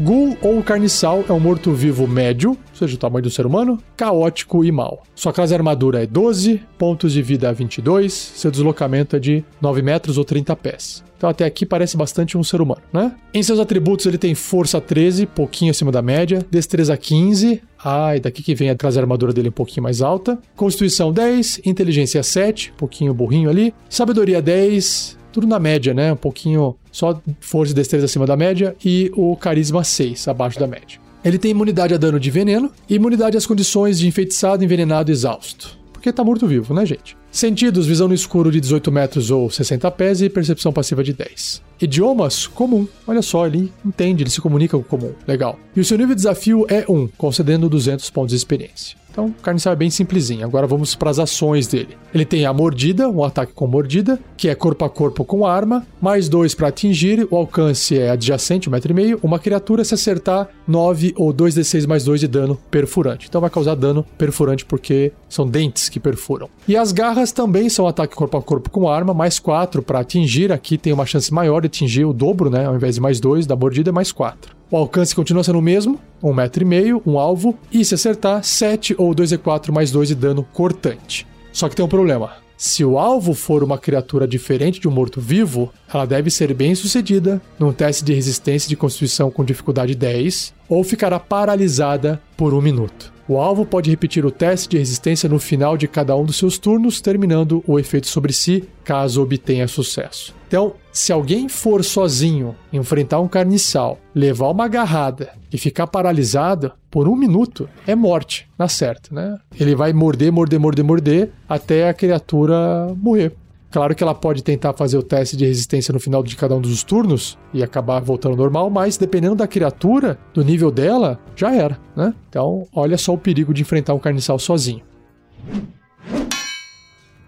Ghoul 0.00 0.38
ou 0.40 0.62
carniçal 0.62 1.24
é 1.28 1.32
um 1.32 1.40
morto-vivo 1.40 2.06
médio, 2.06 2.50
ou 2.50 2.56
seja, 2.72 2.94
o 2.94 2.98
tamanho 2.98 3.24
do 3.24 3.30
ser 3.30 3.44
humano, 3.44 3.82
caótico 3.96 4.64
e 4.64 4.70
mau. 4.70 5.02
Sua 5.12 5.32
classe 5.32 5.52
armadura 5.52 6.04
é 6.04 6.06
12, 6.06 6.62
pontos 6.78 7.12
de 7.12 7.20
vida 7.20 7.52
22, 7.52 8.12
seu 8.12 8.48
deslocamento 8.48 9.16
é 9.16 9.18
de 9.18 9.44
9 9.60 9.82
metros 9.82 10.16
ou 10.16 10.24
30 10.24 10.54
pés. 10.54 11.02
Então 11.16 11.28
até 11.28 11.44
aqui 11.44 11.66
parece 11.66 11.96
bastante 11.96 12.38
um 12.38 12.44
ser 12.44 12.60
humano, 12.60 12.80
né? 12.92 13.12
Em 13.34 13.42
seus 13.42 13.58
atributos 13.58 14.06
ele 14.06 14.18
tem 14.18 14.36
força 14.36 14.80
13, 14.80 15.26
pouquinho 15.26 15.72
acima 15.72 15.90
da 15.90 16.00
média, 16.00 16.46
destreza 16.48 16.96
15, 16.96 17.60
ai, 17.82 18.20
daqui 18.20 18.40
que 18.40 18.54
vem 18.54 18.70
a 18.70 18.76
classe 18.76 18.94
de 18.94 19.00
armadura 19.00 19.32
dele 19.32 19.48
um 19.48 19.52
pouquinho 19.52 19.82
mais 19.82 20.00
alta, 20.00 20.38
constituição 20.54 21.12
10, 21.12 21.62
inteligência 21.66 22.22
7, 22.22 22.72
pouquinho 22.76 23.12
burrinho 23.12 23.50
ali, 23.50 23.74
sabedoria 23.90 24.40
10, 24.40 25.18
tudo 25.32 25.48
na 25.48 25.58
média, 25.58 25.92
né? 25.92 26.12
Um 26.12 26.16
pouquinho 26.16 26.76
só 26.98 27.20
força 27.38 27.72
e 27.72 27.76
destreza 27.76 28.06
acima 28.06 28.26
da 28.26 28.36
média 28.36 28.74
e 28.84 29.12
o 29.14 29.36
carisma 29.36 29.84
6 29.84 30.26
abaixo 30.26 30.58
da 30.58 30.66
média. 30.66 30.98
Ele 31.24 31.38
tem 31.38 31.52
imunidade 31.52 31.94
a 31.94 31.96
dano 31.96 32.18
de 32.18 32.28
veneno 32.28 32.72
e 32.88 32.96
imunidade 32.96 33.36
às 33.36 33.46
condições 33.46 34.00
de 34.00 34.08
enfeitiçado, 34.08 34.64
envenenado 34.64 35.10
e 35.10 35.12
exausto. 35.12 35.78
Porque 35.92 36.12
tá 36.12 36.24
morto-vivo, 36.24 36.74
né, 36.74 36.84
gente? 36.84 37.16
Sentidos, 37.30 37.86
visão 37.86 38.08
no 38.08 38.14
escuro 38.14 38.50
de 38.50 38.60
18 38.60 38.90
metros 38.90 39.30
ou 39.30 39.48
60 39.48 39.88
pés 39.92 40.22
e 40.22 40.28
percepção 40.28 40.72
passiva 40.72 41.04
de 41.04 41.12
10. 41.12 41.62
Idiomas, 41.80 42.48
comum. 42.48 42.86
Olha 43.06 43.22
só, 43.22 43.46
ele 43.46 43.72
entende, 43.84 44.24
ele 44.24 44.30
se 44.30 44.40
comunica 44.40 44.76
com 44.76 44.82
o 44.82 44.84
comum. 44.84 45.12
Legal. 45.26 45.58
E 45.76 45.80
o 45.80 45.84
seu 45.84 45.96
nível 45.98 46.14
de 46.14 46.22
desafio 46.22 46.66
é 46.68 46.84
1, 46.88 47.08
concedendo 47.16 47.68
200 47.68 48.10
pontos 48.10 48.30
de 48.30 48.36
experiência. 48.36 48.96
Então, 49.18 49.30
o 49.30 49.42
Carniçal 49.42 49.72
é 49.72 49.76
bem 49.76 49.90
simplesinho. 49.90 50.44
Agora 50.44 50.64
vamos 50.64 50.94
para 50.94 51.10
as 51.10 51.18
ações 51.18 51.66
dele. 51.66 51.98
Ele 52.14 52.24
tem 52.24 52.46
a 52.46 52.52
mordida, 52.52 53.08
um 53.08 53.24
ataque 53.24 53.52
com 53.52 53.66
mordida, 53.66 54.20
que 54.36 54.48
é 54.48 54.54
corpo 54.54 54.84
a 54.84 54.88
corpo 54.88 55.24
com 55.24 55.44
arma, 55.44 55.84
mais 56.00 56.28
dois 56.28 56.54
para 56.54 56.68
atingir, 56.68 57.26
o 57.28 57.34
alcance 57.34 57.98
é 57.98 58.10
adjacente, 58.10 58.68
um 58.68 58.72
metro 58.72 58.92
e 58.92 58.94
meio, 58.94 59.18
uma 59.20 59.40
criatura 59.40 59.82
se 59.82 59.92
acertar 59.92 60.48
9 60.68 61.14
ou 61.16 61.34
2d6 61.34 61.88
mais 61.88 62.04
2 62.04 62.20
de 62.20 62.28
dano 62.28 62.56
perfurante. 62.70 63.26
Então 63.28 63.40
vai 63.40 63.50
causar 63.50 63.74
dano 63.74 64.06
perfurante 64.16 64.64
porque 64.64 65.12
são 65.28 65.48
dentes 65.48 65.88
que 65.88 65.98
perfuram. 65.98 66.48
E 66.68 66.76
as 66.76 66.92
garras 66.92 67.32
também 67.32 67.68
são 67.68 67.88
ataque 67.88 68.14
corpo 68.14 68.36
a 68.36 68.42
corpo 68.42 68.70
com 68.70 68.88
arma, 68.88 69.12
mais 69.12 69.40
4 69.40 69.82
para 69.82 69.98
atingir, 69.98 70.52
aqui 70.52 70.78
tem 70.78 70.92
uma 70.92 71.04
chance 71.04 71.34
maior 71.34 71.62
de 71.62 71.66
atingir 71.66 72.04
o 72.04 72.12
dobro, 72.12 72.50
né? 72.50 72.66
Ao 72.66 72.76
invés 72.76 72.94
de 72.94 73.00
mais 73.00 73.18
2 73.18 73.46
da 73.46 73.56
mordida, 73.56 73.90
mais 73.90 74.12
4. 74.12 74.57
O 74.70 74.76
alcance 74.76 75.14
continua 75.14 75.42
sendo 75.42 75.58
o 75.58 75.62
mesmo, 75.62 75.98
um 76.22 76.34
metro 76.34 76.62
e 76.62 76.66
meio, 76.66 77.02
um 77.06 77.18
alvo, 77.18 77.58
e 77.72 77.82
se 77.84 77.94
acertar, 77.94 78.44
7 78.44 78.94
ou 78.98 79.14
2d4 79.14 79.72
mais 79.72 79.90
2 79.90 80.08
de 80.08 80.14
dano 80.14 80.46
cortante. 80.52 81.26
Só 81.50 81.70
que 81.70 81.76
tem 81.76 81.84
um 81.84 81.88
problema. 81.88 82.32
Se 82.54 82.84
o 82.84 82.98
alvo 82.98 83.32
for 83.32 83.62
uma 83.62 83.78
criatura 83.78 84.28
diferente 84.28 84.78
de 84.78 84.86
um 84.86 84.90
morto-vivo, 84.90 85.72
ela 85.92 86.04
deve 86.04 86.28
ser 86.28 86.52
bem 86.52 86.74
sucedida 86.74 87.40
num 87.58 87.72
teste 87.72 88.04
de 88.04 88.12
resistência 88.12 88.68
de 88.68 88.76
constituição 88.76 89.30
com 89.30 89.44
dificuldade 89.44 89.94
10 89.94 90.52
ou 90.68 90.84
ficará 90.84 91.18
paralisada 91.18 92.20
por 92.36 92.52
um 92.52 92.60
minuto. 92.60 93.17
O 93.28 93.36
alvo 93.36 93.66
pode 93.66 93.90
repetir 93.90 94.24
o 94.24 94.30
teste 94.30 94.70
de 94.70 94.78
resistência 94.78 95.28
no 95.28 95.38
final 95.38 95.76
de 95.76 95.86
cada 95.86 96.16
um 96.16 96.24
dos 96.24 96.36
seus 96.36 96.56
turnos, 96.56 96.98
terminando 96.98 97.62
o 97.66 97.78
efeito 97.78 98.06
sobre 98.06 98.32
si, 98.32 98.66
caso 98.82 99.22
obtenha 99.22 99.68
sucesso. 99.68 100.34
Então, 100.48 100.72
se 100.90 101.12
alguém 101.12 101.46
for 101.46 101.84
sozinho 101.84 102.56
enfrentar 102.72 103.20
um 103.20 103.28
carniçal, 103.28 103.98
levar 104.14 104.48
uma 104.48 104.64
agarrada 104.64 105.34
e 105.52 105.58
ficar 105.58 105.86
paralisado 105.86 106.72
por 106.90 107.06
um 107.06 107.14
minuto, 107.14 107.68
é 107.86 107.94
morte, 107.94 108.48
na 108.58 108.66
certa, 108.66 109.14
né? 109.14 109.36
Ele 109.60 109.74
vai 109.74 109.92
morder, 109.92 110.32
morder, 110.32 110.58
morder, 110.58 110.84
morder 110.84 111.30
até 111.46 111.86
a 111.86 111.92
criatura 111.92 112.94
morrer. 112.96 113.34
Claro 113.70 113.94
que 113.94 114.02
ela 114.02 114.14
pode 114.14 114.42
tentar 114.42 114.72
fazer 114.72 114.96
o 114.96 115.02
teste 115.02 115.36
de 115.36 115.44
resistência 115.44 115.92
no 115.92 116.00
final 116.00 116.22
de 116.22 116.34
cada 116.36 116.54
um 116.54 116.60
dos 116.60 116.82
turnos 116.82 117.38
e 117.52 117.62
acabar 117.62 118.00
voltando 118.00 118.32
ao 118.32 118.38
normal, 118.38 118.70
mas 118.70 118.96
dependendo 118.96 119.34
da 119.36 119.46
criatura, 119.46 120.18
do 120.32 120.42
nível 120.42 120.70
dela, 120.70 121.20
já 121.36 121.54
era, 121.54 121.78
né? 121.94 122.14
Então, 122.28 122.66
olha 122.72 122.96
só 122.96 123.12
o 123.12 123.18
perigo 123.18 123.52
de 123.52 123.62
enfrentar 123.62 123.92
um 123.92 123.98
carniçal 123.98 124.38
sozinho. 124.38 124.82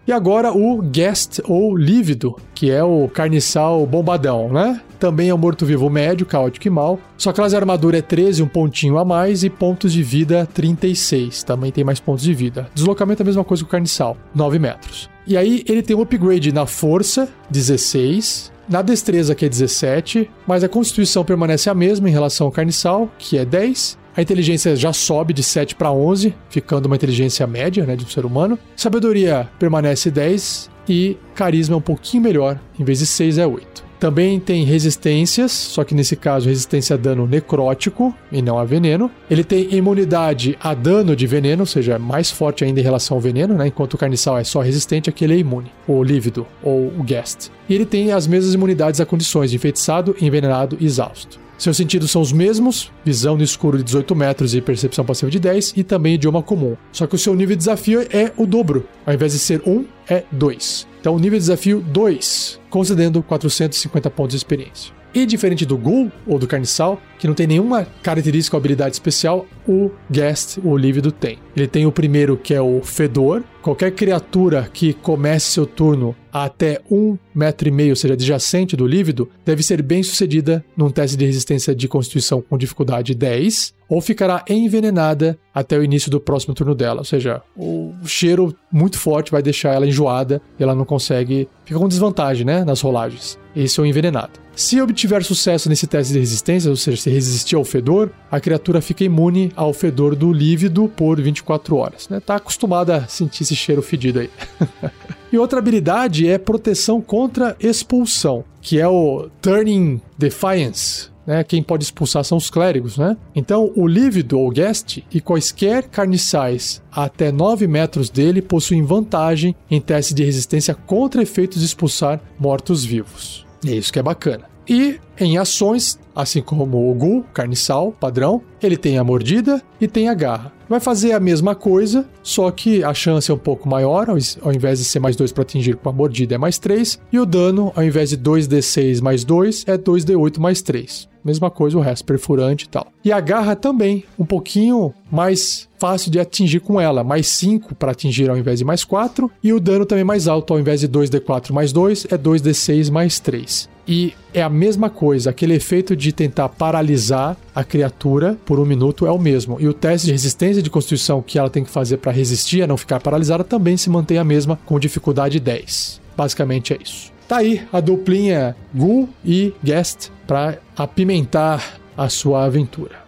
E 0.06 0.12
agora 0.12 0.52
o 0.52 0.80
Guest 0.82 1.40
ou 1.44 1.76
Lívido, 1.76 2.36
que 2.54 2.70
é 2.70 2.82
o 2.82 3.08
carniçal 3.08 3.86
bombadão, 3.86 4.48
né? 4.52 4.80
Também 4.98 5.28
é 5.28 5.34
um 5.34 5.38
morto-vivo 5.38 5.88
médio, 5.88 6.26
caótico 6.26 6.66
e 6.66 6.70
mal. 6.70 6.98
Sua 7.16 7.32
classe 7.32 7.54
armadura 7.54 7.98
é 7.98 8.02
13, 8.02 8.42
um 8.42 8.48
pontinho 8.48 8.98
a 8.98 9.04
mais, 9.04 9.44
e 9.44 9.50
pontos 9.50 9.92
de 9.92 10.02
vida 10.02 10.48
36. 10.52 11.42
Também 11.42 11.70
tem 11.70 11.84
mais 11.84 12.00
pontos 12.00 12.22
de 12.22 12.34
vida. 12.34 12.68
Deslocamento 12.74 13.22
é 13.22 13.24
a 13.24 13.26
mesma 13.26 13.44
coisa 13.44 13.62
que 13.62 13.68
o 13.68 13.70
carniçal, 13.70 14.16
9 14.34 14.58
metros. 14.58 15.08
E 15.26 15.36
aí 15.36 15.62
ele 15.66 15.82
tem 15.82 15.96
um 15.96 16.02
upgrade 16.02 16.52
na 16.52 16.66
força, 16.66 17.28
16, 17.50 18.50
na 18.68 18.82
destreza, 18.82 19.34
que 19.34 19.44
é 19.44 19.48
17, 19.48 20.30
mas 20.46 20.62
a 20.62 20.68
constituição 20.68 21.24
permanece 21.24 21.68
a 21.68 21.74
mesma 21.74 22.08
em 22.08 22.12
relação 22.12 22.46
ao 22.46 22.52
carniçal, 22.52 23.10
que 23.18 23.36
é 23.36 23.44
10. 23.44 23.98
A 24.16 24.22
inteligência 24.22 24.74
já 24.74 24.92
sobe 24.92 25.32
de 25.32 25.42
7 25.42 25.74
para 25.74 25.92
11, 25.92 26.34
ficando 26.48 26.86
uma 26.86 26.96
inteligência 26.96 27.46
média 27.46 27.86
né, 27.86 27.94
de 27.94 28.04
um 28.04 28.08
ser 28.08 28.24
humano. 28.24 28.58
Sabedoria 28.76 29.48
permanece 29.58 30.10
10 30.10 30.70
e 30.88 31.16
carisma 31.34 31.74
é 31.74 31.78
um 31.78 31.82
pouquinho 31.82 32.22
melhor, 32.22 32.58
em 32.78 32.84
vez 32.84 32.98
de 32.98 33.06
6 33.06 33.38
é 33.38 33.46
8. 33.46 33.90
Também 34.00 34.40
tem 34.40 34.64
resistências, 34.64 35.52
só 35.52 35.84
que 35.84 35.94
nesse 35.94 36.16
caso 36.16 36.48
resistência 36.48 36.94
a 36.94 36.96
dano 36.96 37.26
necrótico 37.26 38.14
e 38.32 38.40
não 38.40 38.58
a 38.58 38.64
veneno. 38.64 39.10
Ele 39.30 39.44
tem 39.44 39.74
imunidade 39.74 40.56
a 40.58 40.72
dano 40.72 41.14
de 41.14 41.26
veneno, 41.26 41.62
ou 41.62 41.66
seja, 41.66 41.92
é 41.92 41.98
mais 41.98 42.30
forte 42.30 42.64
ainda 42.64 42.80
em 42.80 42.82
relação 42.82 43.18
ao 43.18 43.20
veneno, 43.20 43.54
né? 43.54 43.66
Enquanto 43.66 43.94
o 43.94 43.98
carniçal 43.98 44.38
é 44.38 44.44
só 44.44 44.62
resistente, 44.62 45.10
aqui 45.10 45.24
ele 45.24 45.34
é 45.34 45.38
imune, 45.38 45.70
ou 45.86 46.02
lívido, 46.02 46.46
ou 46.62 46.86
o 46.86 47.02
guest. 47.02 47.50
E 47.68 47.74
ele 47.74 47.84
tem 47.84 48.10
as 48.10 48.26
mesmas 48.26 48.54
imunidades 48.54 49.02
a 49.02 49.06
condições 49.06 49.50
de 49.50 49.56
enfeitiçado, 49.56 50.16
envenenado 50.18 50.78
e 50.80 50.86
exausto. 50.86 51.38
Seus 51.60 51.76
sentidos 51.76 52.10
são 52.10 52.22
os 52.22 52.32
mesmos, 52.32 52.90
visão 53.04 53.36
no 53.36 53.42
escuro 53.42 53.76
de 53.76 53.84
18 53.84 54.16
metros 54.16 54.54
e 54.54 54.62
percepção 54.62 55.04
passiva 55.04 55.30
de 55.30 55.38
10, 55.38 55.74
e 55.76 55.84
também 55.84 56.14
idioma 56.14 56.42
comum. 56.42 56.74
Só 56.90 57.06
que 57.06 57.14
o 57.14 57.18
seu 57.18 57.34
nível 57.34 57.54
de 57.54 57.58
desafio 57.58 58.00
é 58.10 58.32
o 58.38 58.46
dobro. 58.46 58.88
Ao 59.04 59.12
invés 59.12 59.34
de 59.34 59.38
ser 59.38 59.60
1, 59.66 59.84
é 60.08 60.24
2. 60.32 60.88
Então, 60.98 61.18
nível 61.18 61.38
de 61.38 61.44
desafio 61.44 61.82
2, 61.82 62.58
concedendo 62.70 63.22
450 63.22 64.08
pontos 64.08 64.30
de 64.30 64.38
experiência. 64.38 64.90
E 65.12 65.26
diferente 65.26 65.66
do 65.66 65.76
Ghoul 65.76 66.10
ou 66.26 66.38
do 66.38 66.46
Carniçal, 66.46 66.98
que 67.18 67.26
não 67.26 67.34
tem 67.34 67.46
nenhuma 67.46 67.86
característica 68.02 68.56
ou 68.56 68.58
habilidade 68.58 68.94
especial, 68.94 69.46
o 69.66 69.90
Guest, 70.10 70.58
o 70.62 70.76
Lívido, 70.76 71.12
tem. 71.12 71.38
Ele 71.56 71.66
tem 71.66 71.86
o 71.86 71.92
primeiro, 71.92 72.36
que 72.36 72.54
é 72.54 72.60
o 72.60 72.80
Fedor. 72.82 73.42
Qualquer 73.62 73.90
criatura 73.90 74.68
que 74.72 74.92
comece 74.94 75.52
seu 75.52 75.66
turno 75.66 76.16
até 76.32 76.80
um 76.90 77.18
metro 77.34 77.68
e 77.68 77.70
meio, 77.70 77.90
ou 77.90 77.96
seja, 77.96 78.14
adjacente 78.14 78.76
do 78.76 78.86
lívido, 78.86 79.28
deve 79.44 79.62
ser 79.62 79.82
bem 79.82 80.02
sucedida 80.02 80.64
num 80.76 80.90
teste 80.90 81.16
de 81.16 81.26
resistência 81.26 81.74
de 81.74 81.88
constituição 81.88 82.40
com 82.40 82.56
dificuldade 82.56 83.14
10, 83.14 83.74
ou 83.88 84.00
ficará 84.00 84.44
envenenada 84.48 85.36
até 85.52 85.76
o 85.76 85.82
início 85.82 86.10
do 86.10 86.20
próximo 86.20 86.54
turno 86.54 86.74
dela. 86.74 87.00
Ou 87.00 87.04
seja, 87.04 87.42
o 87.56 87.92
cheiro 88.06 88.54
muito 88.72 88.96
forte 88.98 89.32
vai 89.32 89.42
deixar 89.42 89.74
ela 89.74 89.86
enjoada 89.86 90.40
e 90.58 90.62
ela 90.62 90.74
não 90.74 90.84
consegue. 90.84 91.48
Fica 91.64 91.78
com 91.78 91.88
desvantagem, 91.88 92.46
né? 92.46 92.64
Nas 92.64 92.80
rolagens. 92.80 93.36
Esse 93.54 93.80
é 93.80 93.82
o 93.82 93.86
envenenado. 93.86 94.38
Se 94.54 94.80
obtiver 94.80 95.24
sucesso 95.24 95.68
nesse 95.68 95.86
teste 95.86 96.12
de 96.12 96.18
resistência, 96.18 96.70
ou 96.70 96.76
seja, 96.76 97.02
se 97.02 97.10
resistir 97.10 97.56
ao 97.56 97.64
fedor, 97.64 98.10
a 98.30 98.38
criatura 98.38 98.80
fica 98.80 99.02
imune 99.02 99.49
ao 99.54 99.72
fedor 99.72 100.14
do 100.14 100.32
lívido 100.32 100.88
por 100.88 101.20
24 101.20 101.76
horas. 101.76 102.08
Né? 102.08 102.20
Tá 102.20 102.36
acostumada 102.36 102.96
a 102.96 103.06
sentir 103.06 103.42
esse 103.42 103.56
cheiro 103.56 103.82
fedido 103.82 104.20
aí. 104.20 104.30
E 105.32 105.38
outra 105.38 105.60
habilidade 105.60 106.28
é 106.28 106.38
proteção 106.38 107.00
contra 107.00 107.56
expulsão, 107.60 108.44
que 108.60 108.80
é 108.80 108.88
o 108.88 109.28
Turning 109.40 110.00
Defiance. 110.18 111.08
Né? 111.24 111.44
Quem 111.44 111.62
pode 111.62 111.84
expulsar 111.84 112.24
são 112.24 112.36
os 112.36 112.50
clérigos, 112.50 112.98
né? 112.98 113.16
Então, 113.32 113.70
o 113.76 113.86
lívido 113.86 114.40
ou 114.40 114.50
guest 114.50 114.98
e 115.12 115.20
quaisquer 115.20 115.84
carniçais 115.84 116.82
até 116.90 117.30
9 117.30 117.68
metros 117.68 118.10
dele 118.10 118.42
possuem 118.42 118.84
vantagem 118.84 119.54
em 119.70 119.80
teste 119.80 120.14
de 120.14 120.24
resistência 120.24 120.74
contra 120.74 121.22
efeitos 121.22 121.60
de 121.60 121.66
expulsar 121.66 122.20
mortos-vivos. 122.36 123.46
É 123.64 123.70
isso 123.70 123.92
que 123.92 124.00
é 124.00 124.02
bacana. 124.02 124.50
E 124.68 124.98
em 125.18 125.38
ações, 125.38 125.98
assim 126.20 126.42
como 126.42 126.90
o 126.90 126.94
Gu, 126.94 127.24
carniçal, 127.32 127.92
padrão, 127.92 128.42
ele 128.62 128.76
tem 128.76 128.98
a 128.98 129.04
mordida 129.04 129.62
e 129.80 129.88
tem 129.88 130.08
a 130.08 130.14
garra. 130.14 130.52
Vai 130.68 130.80
fazer 130.80 131.12
a 131.12 131.20
mesma 131.20 131.54
coisa, 131.54 132.08
só 132.22 132.50
que 132.50 132.84
a 132.84 132.94
chance 132.94 133.30
é 133.30 133.34
um 133.34 133.38
pouco 133.38 133.68
maior, 133.68 134.08
ao 134.08 134.52
invés 134.52 134.78
de 134.78 134.84
ser 134.84 135.00
mais 135.00 135.16
2 135.16 135.32
para 135.32 135.42
atingir 135.42 135.76
com 135.76 135.88
a 135.88 135.92
mordida 135.92 136.34
é 136.34 136.38
mais 136.38 136.58
3, 136.58 137.00
e 137.12 137.18
o 137.18 137.26
dano, 137.26 137.72
ao 137.74 137.82
invés 137.82 138.10
de 138.10 138.18
2d6 138.18 139.02
mais 139.02 139.24
2, 139.24 139.64
é 139.66 139.76
2d8 139.76 140.38
mais 140.38 140.62
3. 140.62 141.09
Mesma 141.24 141.50
coisa 141.50 141.76
o 141.76 141.80
resto, 141.80 142.04
perfurante 142.04 142.64
e 142.64 142.68
tal. 142.68 142.86
E 143.04 143.12
a 143.12 143.20
garra 143.20 143.54
também, 143.54 144.04
um 144.18 144.24
pouquinho 144.24 144.94
mais 145.10 145.68
fácil 145.78 146.10
de 146.10 146.20
atingir 146.20 146.60
com 146.60 146.80
ela, 146.80 147.02
mais 147.02 147.26
5 147.28 147.74
para 147.74 147.92
atingir 147.92 148.28
ao 148.28 148.36
invés 148.36 148.58
de 148.58 148.64
mais 148.64 148.84
4, 148.84 149.30
e 149.42 149.52
o 149.52 149.60
dano 149.60 149.86
também 149.86 150.04
mais 150.04 150.28
alto, 150.28 150.52
ao 150.52 150.60
invés 150.60 150.80
de 150.80 150.88
2d4 150.88 151.52
mais 151.52 151.72
2, 151.72 152.06
é 152.10 152.18
2d6 152.18 152.90
mais 152.90 153.18
3. 153.18 153.68
E 153.88 154.14
é 154.32 154.42
a 154.42 154.48
mesma 154.48 154.88
coisa, 154.88 155.30
aquele 155.30 155.54
efeito 155.54 155.96
de 155.96 156.12
tentar 156.12 156.48
paralisar 156.48 157.36
a 157.52 157.64
criatura 157.64 158.38
por 158.46 158.60
um 158.60 158.64
minuto 158.64 159.04
é 159.04 159.10
o 159.10 159.18
mesmo. 159.18 159.56
E 159.58 159.66
o 159.66 159.74
teste 159.74 160.06
de 160.06 160.12
resistência 160.12 160.62
de 160.62 160.70
constituição 160.70 161.20
que 161.20 161.38
ela 161.38 161.50
tem 161.50 161.64
que 161.64 161.70
fazer 161.70 161.96
para 161.96 162.12
resistir 162.12 162.62
a 162.62 162.66
não 162.66 162.76
ficar 162.76 163.00
paralisada 163.00 163.42
também 163.42 163.76
se 163.76 163.90
mantém 163.90 164.18
a 164.18 164.24
mesma, 164.24 164.58
com 164.64 164.78
dificuldade 164.78 165.40
10. 165.40 166.00
Basicamente 166.16 166.72
é 166.72 166.78
isso. 166.80 167.10
Tá 167.30 167.36
aí 167.36 167.64
a 167.72 167.78
duplinha 167.78 168.56
Gu 168.74 169.08
e 169.24 169.54
Guest 169.62 170.10
para 170.26 170.58
apimentar 170.76 171.78
a 171.96 172.08
sua 172.08 172.44
aventura. 172.44 173.04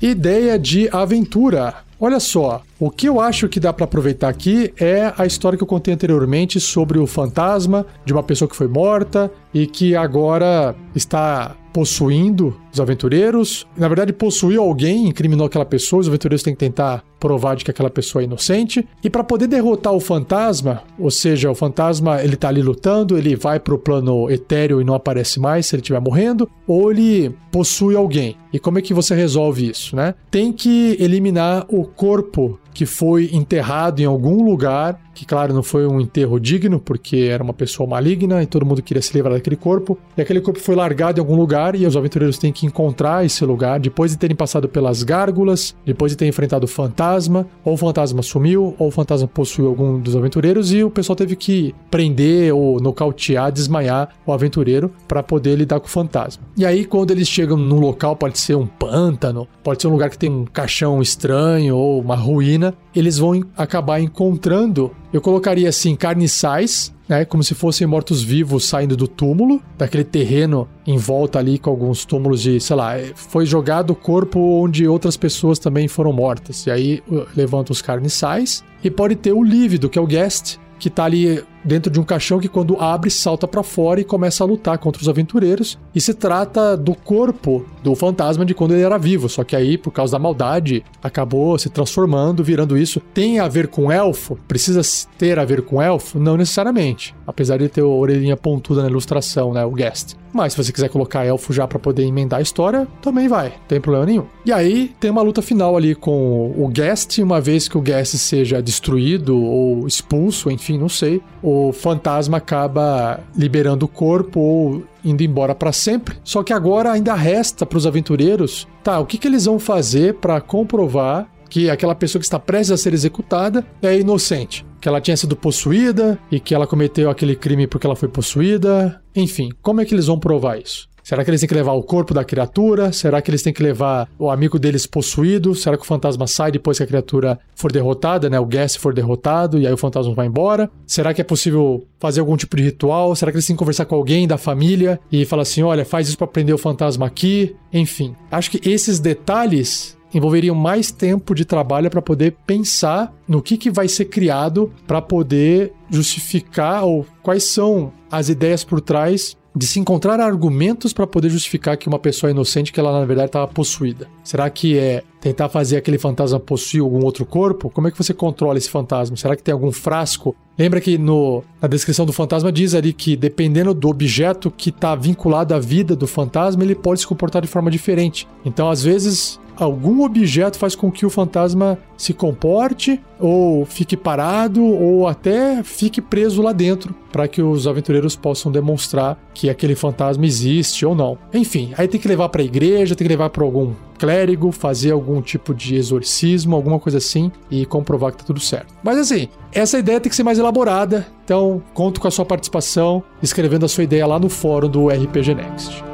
Ideia 0.00 0.58
de 0.58 0.88
aventura. 0.90 1.74
Olha 2.00 2.18
só, 2.20 2.62
o 2.84 2.90
que 2.90 3.08
eu 3.08 3.18
acho 3.18 3.48
que 3.48 3.58
dá 3.58 3.72
para 3.72 3.84
aproveitar 3.84 4.28
aqui 4.28 4.70
é 4.78 5.10
a 5.16 5.24
história 5.24 5.56
que 5.56 5.62
eu 5.62 5.66
contei 5.66 5.94
anteriormente 5.94 6.60
sobre 6.60 6.98
o 6.98 7.06
fantasma 7.06 7.86
de 8.04 8.12
uma 8.12 8.22
pessoa 8.22 8.46
que 8.46 8.54
foi 8.54 8.68
morta 8.68 9.32
e 9.54 9.66
que 9.66 9.96
agora 9.96 10.76
está 10.94 11.56
possuindo 11.72 12.56
os 12.72 12.78
aventureiros. 12.78 13.66
Na 13.76 13.88
verdade, 13.88 14.12
possuiu 14.12 14.62
alguém, 14.62 15.08
incriminou 15.08 15.46
aquela 15.46 15.64
pessoa, 15.64 16.00
os 16.00 16.08
aventureiros 16.08 16.42
têm 16.42 16.52
que 16.54 16.60
tentar 16.60 17.02
provar 17.18 17.56
de 17.56 17.64
que 17.64 17.70
aquela 17.70 17.90
pessoa 17.90 18.22
é 18.22 18.26
inocente. 18.26 18.86
E 19.02 19.10
para 19.10 19.24
poder 19.24 19.48
derrotar 19.48 19.92
o 19.92 19.98
fantasma, 19.98 20.82
ou 20.96 21.10
seja, 21.10 21.50
o 21.50 21.54
fantasma 21.54 22.22
ele 22.22 22.36
tá 22.36 22.48
ali 22.48 22.62
lutando, 22.62 23.18
ele 23.18 23.34
vai 23.34 23.58
pro 23.58 23.78
plano 23.78 24.30
etéreo 24.30 24.80
e 24.80 24.84
não 24.84 24.94
aparece 24.94 25.40
mais 25.40 25.66
se 25.66 25.74
ele 25.74 25.80
estiver 25.80 26.00
morrendo, 26.00 26.48
ou 26.66 26.92
ele 26.92 27.34
possui 27.50 27.96
alguém. 27.96 28.36
E 28.52 28.58
como 28.58 28.78
é 28.78 28.82
que 28.82 28.94
você 28.94 29.14
resolve 29.14 29.68
isso, 29.68 29.96
né? 29.96 30.14
Tem 30.30 30.52
que 30.52 30.96
eliminar 31.00 31.66
o 31.68 31.84
corpo 31.84 32.60
que 32.74 32.84
foi 32.84 33.30
enterrado 33.32 34.00
em 34.00 34.04
algum 34.04 34.42
lugar, 34.42 35.00
que 35.14 35.24
claro 35.24 35.54
não 35.54 35.62
foi 35.62 35.86
um 35.86 36.00
enterro 36.00 36.38
digno, 36.38 36.80
porque 36.80 37.28
era 37.30 37.42
uma 37.42 37.52
pessoa 37.52 37.88
maligna 37.88 38.42
e 38.42 38.46
todo 38.46 38.66
mundo 38.66 38.82
queria 38.82 39.02
se 39.02 39.14
livrar 39.14 39.34
daquele 39.34 39.56
corpo. 39.56 39.98
E 40.16 40.20
aquele 40.20 40.40
corpo 40.40 40.58
foi 40.58 40.74
largado 40.74 41.18
em 41.18 41.22
algum 41.22 41.36
lugar 41.36 41.74
e 41.74 41.86
os 41.86 41.96
aventureiros 41.96 42.38
têm 42.38 42.52
que 42.52 42.66
encontrar 42.66 43.24
esse 43.24 43.44
lugar 43.44 43.78
depois 43.78 44.10
de 44.10 44.18
terem 44.18 44.36
passado 44.36 44.68
pelas 44.68 45.02
gárgulas, 45.02 45.74
depois 45.84 46.12
de 46.12 46.18
terem 46.18 46.30
enfrentado 46.30 46.64
o 46.64 46.68
fantasma, 46.68 47.46
ou 47.64 47.74
o 47.74 47.76
fantasma 47.76 48.22
sumiu, 48.22 48.74
ou 48.78 48.88
o 48.88 48.90
fantasma 48.90 49.28
possuiu 49.28 49.68
algum 49.68 49.98
dos 49.98 50.16
aventureiros 50.16 50.72
e 50.72 50.82
o 50.82 50.90
pessoal 50.90 51.16
teve 51.16 51.36
que 51.36 51.74
prender 51.90 52.54
ou 52.54 52.80
nocautear, 52.80 53.52
desmaiar 53.52 54.08
o 54.26 54.32
aventureiro 54.32 54.90
para 55.06 55.22
poder 55.22 55.56
lidar 55.56 55.80
com 55.80 55.86
o 55.86 55.90
fantasma. 55.90 56.42
E 56.56 56.66
aí 56.66 56.84
quando 56.84 57.10
eles 57.10 57.28
chegam 57.28 57.56
num 57.56 57.78
local, 57.78 58.16
pode 58.16 58.38
ser 58.38 58.56
um 58.56 58.66
pântano, 58.66 59.46
pode 59.62 59.80
ser 59.80 59.88
um 59.88 59.92
lugar 59.92 60.10
que 60.10 60.18
tem 60.18 60.30
um 60.30 60.44
caixão 60.44 61.00
estranho 61.00 61.76
ou 61.76 62.00
uma 62.00 62.16
ruína 62.16 62.74
eles 62.94 63.18
vão 63.18 63.42
acabar 63.56 64.00
encontrando, 64.00 64.92
eu 65.14 65.20
colocaria 65.20 65.68
assim, 65.68 65.94
carniçais, 65.94 66.92
né, 67.08 67.24
como 67.24 67.44
se 67.44 67.54
fossem 67.54 67.86
mortos-vivos 67.86 68.64
saindo 68.64 68.96
do 68.96 69.06
túmulo, 69.06 69.62
daquele 69.78 70.02
terreno 70.02 70.68
em 70.84 70.98
volta 70.98 71.38
ali 71.38 71.56
com 71.56 71.70
alguns 71.70 72.04
túmulos 72.04 72.42
de, 72.42 72.58
sei 72.58 72.74
lá, 72.74 72.98
é, 72.98 73.12
foi 73.14 73.46
jogado 73.46 73.90
o 73.90 73.94
corpo 73.94 74.40
onde 74.40 74.88
outras 74.88 75.16
pessoas 75.16 75.60
também 75.60 75.86
foram 75.86 76.12
mortas. 76.12 76.66
E 76.66 76.70
aí 76.72 77.00
levanta 77.36 77.70
os 77.70 77.80
carniçais. 77.80 78.64
E 78.82 78.90
pode 78.90 79.14
ter 79.14 79.32
o 79.32 79.44
lívido, 79.44 79.88
que 79.88 80.00
é 80.00 80.02
o 80.02 80.06
guest, 80.06 80.58
que 80.80 80.90
tá 80.90 81.04
ali 81.04 81.44
dentro 81.64 81.90
de 81.90 81.98
um 81.98 82.04
caixão 82.04 82.38
que 82.38 82.48
quando 82.48 82.76
abre 82.80 83.10
salta 83.10 83.48
para 83.48 83.62
fora 83.62 84.00
e 84.00 84.04
começa 84.04 84.44
a 84.44 84.46
lutar 84.46 84.78
contra 84.78 85.02
os 85.02 85.08
aventureiros. 85.08 85.78
E 85.94 86.00
se 86.00 86.14
trata 86.14 86.76
do 86.76 86.94
corpo 86.94 87.64
do 87.82 87.94
fantasma 87.94 88.44
de 88.44 88.54
quando 88.54 88.72
ele 88.72 88.82
era 88.82 88.98
vivo, 88.98 89.28
só 89.28 89.44
que 89.44 89.56
aí 89.56 89.76
por 89.78 89.90
causa 89.90 90.12
da 90.12 90.18
maldade 90.18 90.84
acabou 91.02 91.58
se 91.58 91.68
transformando, 91.68 92.44
virando 92.44 92.76
isso. 92.76 93.00
Tem 93.12 93.38
a 93.38 93.48
ver 93.48 93.68
com 93.68 93.90
elfo? 93.90 94.38
Precisa 94.48 94.80
ter 95.18 95.38
a 95.38 95.44
ver 95.44 95.62
com 95.62 95.80
elfo? 95.80 96.18
Não 96.18 96.36
necessariamente, 96.36 97.14
apesar 97.26 97.58
de 97.58 97.68
ter 97.68 97.82
a 97.82 97.86
orelhinha 97.86 98.36
pontuda 98.36 98.82
na 98.82 98.88
ilustração, 98.88 99.52
né, 99.52 99.64
o 99.64 99.70
guest. 99.70 100.16
Mas 100.34 100.52
se 100.52 100.62
você 100.62 100.72
quiser 100.72 100.88
colocar 100.88 101.24
elfo 101.24 101.52
já 101.52 101.66
para 101.66 101.78
poder 101.78 102.02
emendar 102.02 102.40
a 102.40 102.42
história, 102.42 102.88
também 103.00 103.28
vai, 103.28 103.50
não 103.50 103.66
tem 103.68 103.80
problema 103.80 104.04
nenhum. 104.04 104.26
E 104.44 104.52
aí 104.52 104.92
tem 104.98 105.08
uma 105.08 105.22
luta 105.22 105.40
final 105.40 105.76
ali 105.76 105.94
com 105.94 106.52
o 106.56 106.68
guest, 106.68 107.18
uma 107.18 107.40
vez 107.40 107.68
que 107.68 107.78
o 107.78 107.80
guest 107.80 108.16
seja 108.16 108.60
destruído 108.60 109.40
ou 109.40 109.86
expulso, 109.86 110.50
enfim, 110.50 110.76
não 110.76 110.88
sei, 110.88 111.22
o 111.54 111.72
fantasma 111.72 112.38
acaba 112.38 113.20
liberando 113.36 113.86
o 113.86 113.88
corpo 113.88 114.40
ou 114.40 114.84
indo 115.04 115.22
embora 115.22 115.54
para 115.54 115.72
sempre. 115.72 116.16
Só 116.24 116.42
que 116.42 116.52
agora 116.52 116.92
ainda 116.92 117.14
resta 117.14 117.64
para 117.66 117.78
os 117.78 117.86
aventureiros, 117.86 118.66
tá, 118.82 118.98
o 118.98 119.06
que, 119.06 119.18
que 119.18 119.28
eles 119.28 119.44
vão 119.44 119.58
fazer 119.58 120.14
para 120.14 120.40
comprovar 120.40 121.28
que 121.48 121.70
aquela 121.70 121.94
pessoa 121.94 122.18
que 122.18 122.26
está 122.26 122.38
prestes 122.38 122.72
a 122.72 122.76
ser 122.76 122.92
executada 122.92 123.64
é 123.80 123.96
inocente, 123.96 124.66
que 124.80 124.88
ela 124.88 125.00
tinha 125.00 125.16
sido 125.16 125.36
possuída 125.36 126.18
e 126.30 126.40
que 126.40 126.54
ela 126.54 126.66
cometeu 126.66 127.08
aquele 127.08 127.36
crime 127.36 127.66
porque 127.66 127.86
ela 127.86 127.94
foi 127.94 128.08
possuída. 128.08 129.00
Enfim, 129.14 129.50
como 129.62 129.80
é 129.80 129.84
que 129.84 129.94
eles 129.94 130.06
vão 130.06 130.18
provar 130.18 130.58
isso? 130.58 130.88
Será 131.04 131.22
que 131.22 131.30
eles 131.30 131.38
têm 131.38 131.48
que 131.48 131.54
levar 131.54 131.72
o 131.72 131.82
corpo 131.82 132.14
da 132.14 132.24
criatura? 132.24 132.90
Será 132.90 133.20
que 133.20 133.30
eles 133.30 133.42
têm 133.42 133.52
que 133.52 133.62
levar 133.62 134.08
o 134.18 134.30
amigo 134.30 134.58
deles 134.58 134.86
possuído? 134.86 135.54
Será 135.54 135.76
que 135.76 135.82
o 135.82 135.86
fantasma 135.86 136.26
sai 136.26 136.50
depois 136.50 136.78
que 136.78 136.82
a 136.82 136.86
criatura 136.86 137.38
for 137.54 137.70
derrotada, 137.70 138.30
né? 138.30 138.40
O 138.40 138.46
Guest 138.46 138.78
for 138.78 138.94
derrotado 138.94 139.58
e 139.58 139.66
aí 139.66 139.72
o 139.72 139.76
fantasma 139.76 140.14
vai 140.14 140.26
embora? 140.26 140.70
Será 140.86 141.12
que 141.12 141.20
é 141.20 141.24
possível 141.24 141.86
fazer 142.00 142.20
algum 142.20 142.38
tipo 142.38 142.56
de 142.56 142.62
ritual? 142.62 143.14
Será 143.14 143.30
que 143.30 143.36
eles 143.36 143.46
têm 143.46 143.54
que 143.54 143.58
conversar 143.58 143.84
com 143.84 143.94
alguém 143.94 144.26
da 144.26 144.38
família 144.38 144.98
e 145.12 145.26
falar 145.26 145.42
assim: 145.42 145.62
olha, 145.62 145.84
faz 145.84 146.08
isso 146.08 146.16
para 146.16 146.26
prender 146.26 146.54
o 146.54 146.58
fantasma 146.58 147.04
aqui? 147.04 147.54
Enfim, 147.70 148.16
acho 148.30 148.50
que 148.50 148.66
esses 148.66 148.98
detalhes 148.98 149.98
envolveriam 150.14 150.54
mais 150.54 150.90
tempo 150.90 151.34
de 151.34 151.44
trabalho 151.44 151.90
para 151.90 152.00
poder 152.00 152.34
pensar 152.46 153.12
no 153.28 153.42
que, 153.42 153.58
que 153.58 153.70
vai 153.70 153.88
ser 153.88 154.06
criado 154.06 154.72
para 154.86 155.02
poder 155.02 155.72
justificar 155.90 156.84
ou 156.84 157.04
quais 157.22 157.44
são 157.44 157.92
as 158.10 158.30
ideias 158.30 158.64
por 158.64 158.80
trás 158.80 159.36
de 159.56 159.66
se 159.66 159.78
encontrar 159.78 160.18
argumentos 160.20 160.92
para 160.92 161.06
poder 161.06 161.30
justificar 161.30 161.76
que 161.76 161.86
uma 161.86 161.98
pessoa 161.98 162.28
é 162.28 162.32
inocente 162.32 162.72
que 162.72 162.80
ela 162.80 162.98
na 162.98 163.04
verdade 163.04 163.28
estava 163.28 163.46
possuída. 163.46 164.08
Será 164.24 164.50
que 164.50 164.76
é 164.76 165.04
tentar 165.20 165.48
fazer 165.48 165.76
aquele 165.76 165.96
fantasma 165.96 166.40
possuir 166.40 166.82
algum 166.82 167.04
outro 167.04 167.24
corpo? 167.24 167.70
Como 167.70 167.86
é 167.86 167.90
que 167.90 167.96
você 167.96 168.12
controla 168.12 168.58
esse 168.58 168.68
fantasma? 168.68 169.16
Será 169.16 169.36
que 169.36 169.42
tem 169.42 169.52
algum 169.52 169.70
frasco? 169.70 170.34
Lembra 170.58 170.80
que 170.80 170.98
no, 170.98 171.44
na 171.62 171.68
descrição 171.68 172.04
do 172.04 172.12
fantasma 172.12 172.50
diz 172.50 172.74
ali 172.74 172.92
que 172.92 173.16
dependendo 173.16 173.72
do 173.72 173.88
objeto 173.88 174.50
que 174.50 174.70
está 174.70 174.94
vinculado 174.94 175.54
à 175.54 175.58
vida 175.58 175.94
do 175.94 176.06
fantasma, 176.06 176.64
ele 176.64 176.74
pode 176.74 177.00
se 177.00 177.06
comportar 177.06 177.42
de 177.42 177.48
forma 177.48 177.70
diferente. 177.70 178.26
Então, 178.44 178.68
às 178.68 178.82
vezes, 178.82 179.38
algum 179.56 180.04
objeto 180.04 180.58
faz 180.58 180.74
com 180.74 180.90
que 180.90 181.06
o 181.06 181.10
fantasma 181.10 181.78
se 181.96 182.12
comporte 182.12 183.00
ou 183.18 183.64
fique 183.64 183.96
parado 183.96 184.64
ou 184.64 185.06
até 185.06 185.62
fique 185.62 186.00
preso 186.00 186.42
lá 186.42 186.52
dentro 186.52 186.94
para 187.12 187.28
que 187.28 187.40
os 187.40 187.66
aventureiros 187.66 188.16
possam 188.16 188.50
demonstrar 188.50 189.16
que 189.32 189.48
aquele 189.48 189.74
fantasma 189.74 190.26
existe 190.26 190.84
ou 190.84 190.94
não. 190.94 191.16
Enfim, 191.32 191.72
aí 191.78 191.86
tem 191.86 192.00
que 192.00 192.08
levar 192.08 192.28
para 192.28 192.42
a 192.42 192.44
igreja, 192.44 192.96
tem 192.96 193.06
que 193.06 193.12
levar 193.12 193.30
para 193.30 193.44
algum 193.44 193.72
clérigo, 193.98 194.50
fazer 194.50 194.90
algum 194.90 195.22
tipo 195.22 195.54
de 195.54 195.76
exorcismo, 195.76 196.56
alguma 196.56 196.80
coisa 196.80 196.98
assim 196.98 197.30
e 197.50 197.64
comprovar 197.64 198.12
que 198.12 198.18
tá 198.18 198.24
tudo 198.24 198.40
certo. 198.40 198.74
Mas 198.82 198.98
assim, 198.98 199.28
essa 199.52 199.78
ideia 199.78 200.00
tem 200.00 200.10
que 200.10 200.16
ser 200.16 200.24
mais 200.24 200.38
elaborada, 200.38 201.06
então 201.24 201.62
conto 201.72 202.00
com 202.00 202.08
a 202.08 202.10
sua 202.10 202.24
participação 202.24 203.02
escrevendo 203.22 203.64
a 203.64 203.68
sua 203.68 203.84
ideia 203.84 204.06
lá 204.06 204.18
no 204.18 204.28
fórum 204.28 204.68
do 204.68 204.88
RPG 204.88 205.34
Next. 205.34 205.93